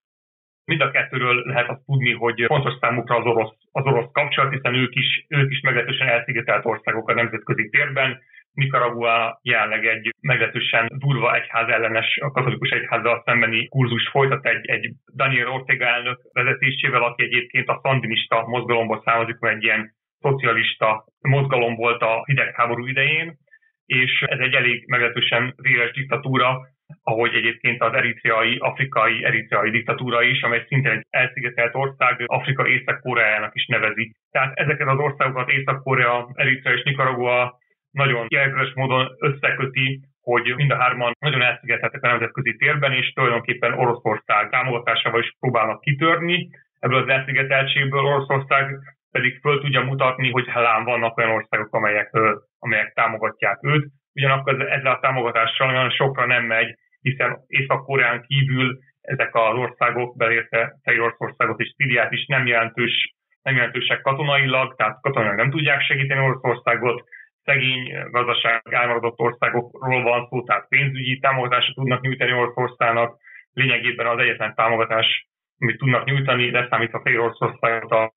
mind 0.65 0.81
a 0.81 0.91
kettőről 0.91 1.43
lehet 1.47 1.69
azt 1.69 1.85
tudni, 1.87 2.13
hogy 2.13 2.45
fontos 2.47 2.75
számukra 2.81 3.17
az 3.17 3.25
orosz, 3.25 3.55
az 3.73 3.85
orosz 3.85 4.11
kapcsolat, 4.13 4.53
hiszen 4.53 4.75
ők 4.75 4.95
is, 4.95 5.27
ők 5.29 5.51
is 5.51 5.61
meglehetősen 5.61 6.09
elszigetelt 6.09 6.65
országok 6.65 7.09
a 7.09 7.15
nemzetközi 7.15 7.69
térben, 7.69 8.19
Nicaragua 8.61 9.41
jelenleg 9.43 9.87
egy 9.87 10.15
meglehetősen 10.21 10.91
durva 11.05 11.35
egyház 11.35 11.69
ellenes, 11.69 12.19
a 12.23 12.31
katolikus 12.31 12.71
egyházzal 12.71 13.23
szembeni 13.25 13.69
kurzus 13.69 14.09
folytat 14.09 14.47
egy, 14.47 14.67
egy 14.67 14.93
Daniel 15.17 15.49
Ortega 15.49 15.87
elnök 15.87 16.19
vezetésével, 16.33 17.03
aki 17.03 17.23
egyébként 17.23 17.69
a 17.69 17.81
szandinista 17.83 18.47
mozgalomból 18.47 19.03
származik, 19.05 19.39
mert 19.39 19.57
egy 19.57 19.63
ilyen 19.63 19.91
szocialista 20.21 21.05
mozgalom 21.21 21.75
volt 21.75 22.03
a 22.03 22.23
hidegháború 22.25 22.87
idején, 22.87 23.39
és 23.87 24.25
ez 24.27 24.39
egy 24.39 24.55
elég 24.55 24.85
meglehetősen 24.87 25.55
véres 25.57 25.93
diktatúra, 25.93 26.61
ahogy 27.03 27.35
egyébként 27.35 27.83
az 27.83 27.95
eritreai, 27.95 28.57
afrikai 28.59 29.25
eritreai 29.25 29.71
diktatúra 29.71 30.23
is, 30.23 30.43
amely 30.43 30.65
szintén 30.69 30.93
egy 30.93 31.07
elszigetelt 31.11 31.75
ország, 31.75 32.23
Afrika 32.27 32.69
Észak-Koreának 32.69 33.55
is 33.55 33.67
nevezik. 33.67 34.17
Tehát 34.31 34.59
ezeket 34.59 34.89
az 34.89 34.99
országokat 34.99 35.51
Észak-Korea, 35.51 36.31
Eritrea 36.35 36.75
és 36.75 36.83
Nicaragua 36.83 37.59
nagyon 37.91 38.27
jelentős 38.29 38.73
módon 38.75 39.09
összeköti, 39.19 40.01
hogy 40.21 40.53
mind 40.57 40.71
a 40.71 40.77
hárman 40.77 41.13
nagyon 41.19 41.43
elszigeteltek 41.43 42.03
a 42.03 42.09
nemzetközi 42.09 42.57
térben, 42.57 42.93
és 42.93 43.13
tulajdonképpen 43.13 43.73
Oroszország 43.73 44.51
támogatásával 44.51 45.21
is 45.21 45.37
próbálnak 45.41 45.81
kitörni 45.81 46.49
ebből 46.79 47.03
az 47.03 47.09
elszigeteltségből. 47.09 48.05
Oroszország 48.05 48.79
pedig 49.11 49.41
föl 49.41 49.61
tudja 49.61 49.81
mutatni, 49.81 50.31
hogy 50.31 50.49
hálán 50.49 50.85
vannak 50.85 51.17
olyan 51.17 51.31
országok, 51.31 51.75
amelyek, 51.75 52.11
amelyek 52.59 52.93
támogatják 52.93 53.59
őt. 53.63 53.87
Ugyanakkor 54.15 54.71
ezzel 54.71 54.93
a 54.93 55.01
támogatással 55.01 55.67
nagyon 55.67 55.91
sokra 55.91 56.27
nem 56.27 56.45
megy, 56.45 56.75
hiszen 57.01 57.39
Észak-Koreán 57.47 58.25
kívül 58.27 58.79
ezek 59.01 59.35
az 59.35 59.57
országok, 59.57 60.17
belérte 60.17 60.75
Oroszországot 60.85 61.61
és 61.61 61.75
Szíriát 61.77 62.13
is 62.13 62.27
nem 62.27 62.47
jelentős 62.47 63.15
nem 63.43 63.55
jelentősek 63.55 64.01
katonailag, 64.01 64.75
tehát 64.77 65.01
katonailag 65.01 65.37
nem 65.37 65.51
tudják 65.51 65.81
segíteni 65.81 66.21
Oroszországot, 66.21 67.05
szegény 67.45 67.93
gazdaság 68.11 68.63
elmaradott 68.71 69.19
országokról 69.19 70.03
van 70.03 70.27
szó, 70.29 70.43
tehát 70.43 70.69
pénzügyi 70.69 71.19
támogatásra 71.19 71.73
tudnak 71.73 72.01
nyújtani 72.01 72.33
Oroszországnak. 72.33 73.19
Lényegében 73.53 74.07
az 74.07 74.19
egyetlen 74.19 74.55
támogatás, 74.55 75.29
amit 75.59 75.79
tudnak 75.79 76.05
nyújtani, 76.05 76.51
leszámítva 76.51 77.01
Fehér 77.03 77.19
Oroszországot, 77.19 78.13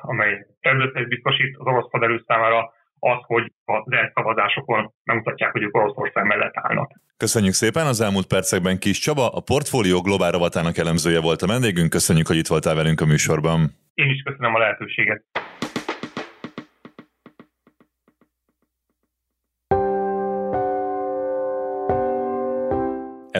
amely 0.00 0.46
területet 0.60 1.08
biztosít 1.08 1.56
az 1.58 1.66
orosz 1.66 1.90
haderő 1.90 2.22
számára, 2.26 2.72
az, 2.98 3.18
hogy 3.26 3.52
az 3.64 3.82
elszavazásokon 3.92 4.92
megmutatják, 5.04 5.52
hogy 5.52 5.62
ők 5.62 5.76
Oroszország 5.76 6.24
mellett 6.24 6.52
állnak. 6.54 6.90
Köszönjük 7.16 7.52
szépen! 7.52 7.86
Az 7.86 8.00
elmúlt 8.00 8.26
percekben 8.26 8.78
Kis 8.78 8.98
Csaba, 8.98 9.28
a 9.28 9.40
Portfólió 9.40 10.00
Globál 10.00 10.30
rovatának 10.30 10.76
elemzője 10.76 11.20
volt 11.20 11.42
a 11.42 11.46
vendégünk. 11.46 11.90
Köszönjük, 11.90 12.26
hogy 12.26 12.36
itt 12.36 12.46
voltál 12.46 12.74
velünk 12.74 13.00
a 13.00 13.06
műsorban. 13.06 13.58
Én 13.94 14.10
is 14.10 14.22
köszönöm 14.22 14.54
a 14.54 14.58
lehetőséget. 14.58 15.24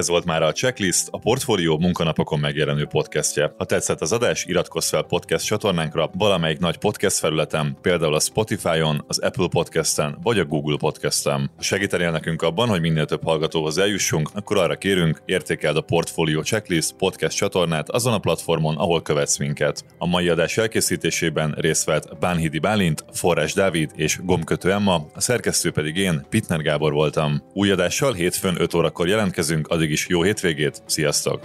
Ez 0.00 0.08
volt 0.08 0.24
már 0.24 0.42
a 0.42 0.52
Checklist, 0.52 1.08
a 1.10 1.18
Portfólió 1.18 1.78
munkanapokon 1.78 2.38
megjelenő 2.38 2.86
podcastje. 2.86 3.54
Ha 3.58 3.64
tetszett 3.64 4.00
az 4.00 4.12
adás, 4.12 4.44
iratkozz 4.44 4.88
fel 4.88 5.02
podcast 5.02 5.44
csatornánkra 5.44 6.10
valamelyik 6.14 6.58
nagy 6.58 6.76
podcast 6.76 7.18
felületen, 7.18 7.76
például 7.80 8.14
a 8.14 8.20
Spotify-on, 8.20 9.04
az 9.06 9.18
Apple 9.18 9.48
Podcast-en 9.48 10.18
vagy 10.22 10.38
a 10.38 10.44
Google 10.44 10.76
Podcast-en. 10.76 11.50
Ha 11.56 11.62
segítenél 11.62 12.10
nekünk 12.10 12.42
abban, 12.42 12.68
hogy 12.68 12.80
minél 12.80 13.04
több 13.04 13.22
hallgatóhoz 13.24 13.78
eljussunk, 13.78 14.30
akkor 14.34 14.56
arra 14.56 14.76
kérünk, 14.76 15.22
értékeld 15.24 15.76
a 15.76 15.80
Portfolio 15.80 16.42
Checklist 16.42 16.92
podcast 16.92 17.36
csatornát 17.36 17.90
azon 17.90 18.12
a 18.12 18.18
platformon, 18.18 18.76
ahol 18.76 19.02
követsz 19.02 19.38
minket. 19.38 19.84
A 19.98 20.06
mai 20.06 20.28
adás 20.28 20.56
elkészítésében 20.56 21.54
részt 21.58 21.84
vett 21.84 22.18
Bánhidi 22.20 22.58
Bálint, 22.58 23.04
Forrás 23.12 23.52
Dávid 23.52 23.90
és 23.94 24.18
Gomkötő 24.22 24.72
Emma, 24.72 25.06
a 25.14 25.20
szerkesztő 25.20 25.70
pedig 25.70 25.96
én, 25.96 26.26
Pitner 26.28 26.62
Gábor 26.62 26.92
voltam. 26.92 27.42
Új 27.52 27.70
adással 27.70 28.12
hétfőn 28.12 28.60
5 28.60 28.74
órakor 28.74 29.08
jelentkezünk, 29.08 29.68
addig 29.68 29.89
is 29.90 30.07
jó 30.09 30.22
hétvégét, 30.22 30.83
sziasztok! 30.87 31.40